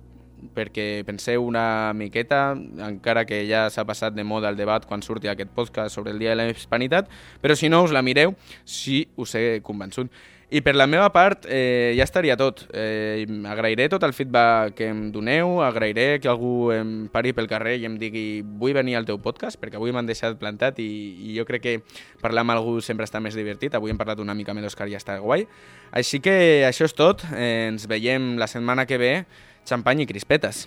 perquè 0.57 1.05
penseu 1.07 1.45
una 1.47 1.92
miqueta, 1.95 2.57
encara 2.88 3.23
que 3.29 3.45
ja 3.47 3.68
s'ha 3.71 3.85
passat 3.87 4.16
de 4.16 4.25
moda 4.27 4.51
el 4.51 4.59
debat 4.59 4.87
quan 4.88 5.03
surti 5.03 5.31
aquest 5.31 5.53
podcast 5.55 5.95
sobre 5.95 6.11
el 6.11 6.18
Dia 6.18 6.35
de 6.35 6.40
la 6.40 6.49
Hispanitat, 6.51 7.11
però 7.40 7.55
si 7.55 7.71
no 7.71 7.85
us 7.85 7.95
la 7.95 8.03
mireu, 8.03 8.35
si 8.64 9.05
us 9.16 9.37
he 9.38 9.61
convençut. 9.62 10.11
I 10.53 10.61
per 10.61 10.75
la 10.77 10.85
meva 10.85 11.07
part 11.09 11.47
eh, 11.49 11.95
ja 11.97 12.05
estaria 12.05 12.35
tot. 12.37 12.67
Eh, 12.77 13.25
agrairé 13.49 13.87
tot 13.88 14.03
el 14.05 14.12
feedback 14.12 14.75
que 14.77 14.91
em 14.93 15.07
doneu, 15.15 15.62
agrairé 15.65 16.19
que 16.21 16.29
algú 16.29 16.69
em 16.75 17.07
pari 17.09 17.33
pel 17.33 17.49
carrer 17.49 17.79
i 17.81 17.87
em 17.88 17.95
digui 17.97 18.43
vull 18.45 18.77
venir 18.77 18.99
al 18.99 19.09
teu 19.09 19.17
podcast, 19.17 19.57
perquè 19.57 19.81
avui 19.81 19.97
m'han 19.97 20.11
deixat 20.11 20.37
plantat 20.37 20.83
i, 20.85 20.91
i 21.25 21.38
jo 21.38 21.47
crec 21.49 21.65
que 21.65 21.75
parlar 22.21 22.45
amb 22.45 22.53
algú 22.59 22.77
sempre 22.85 23.09
està 23.09 23.23
més 23.25 23.38
divertit. 23.38 23.73
Avui 23.73 23.95
hem 23.95 24.03
parlat 24.03 24.21
una 24.21 24.37
mica 24.37 24.53
amb 24.53 24.61
l'Òscar 24.61 24.91
i 24.91 24.93
ja 24.93 25.01
està 25.01 25.17
guai. 25.25 25.49
Així 25.88 26.21
que 26.21 26.37
això 26.69 26.85
és 26.85 26.99
tot. 27.01 27.25
Eh, 27.33 27.73
ens 27.73 27.88
veiem 27.88 28.35
la 28.37 28.51
setmana 28.51 28.85
que 28.85 29.01
ve. 29.01 29.12
Xampany 29.65 30.05
i 30.05 30.11
crispetes. 30.11 30.67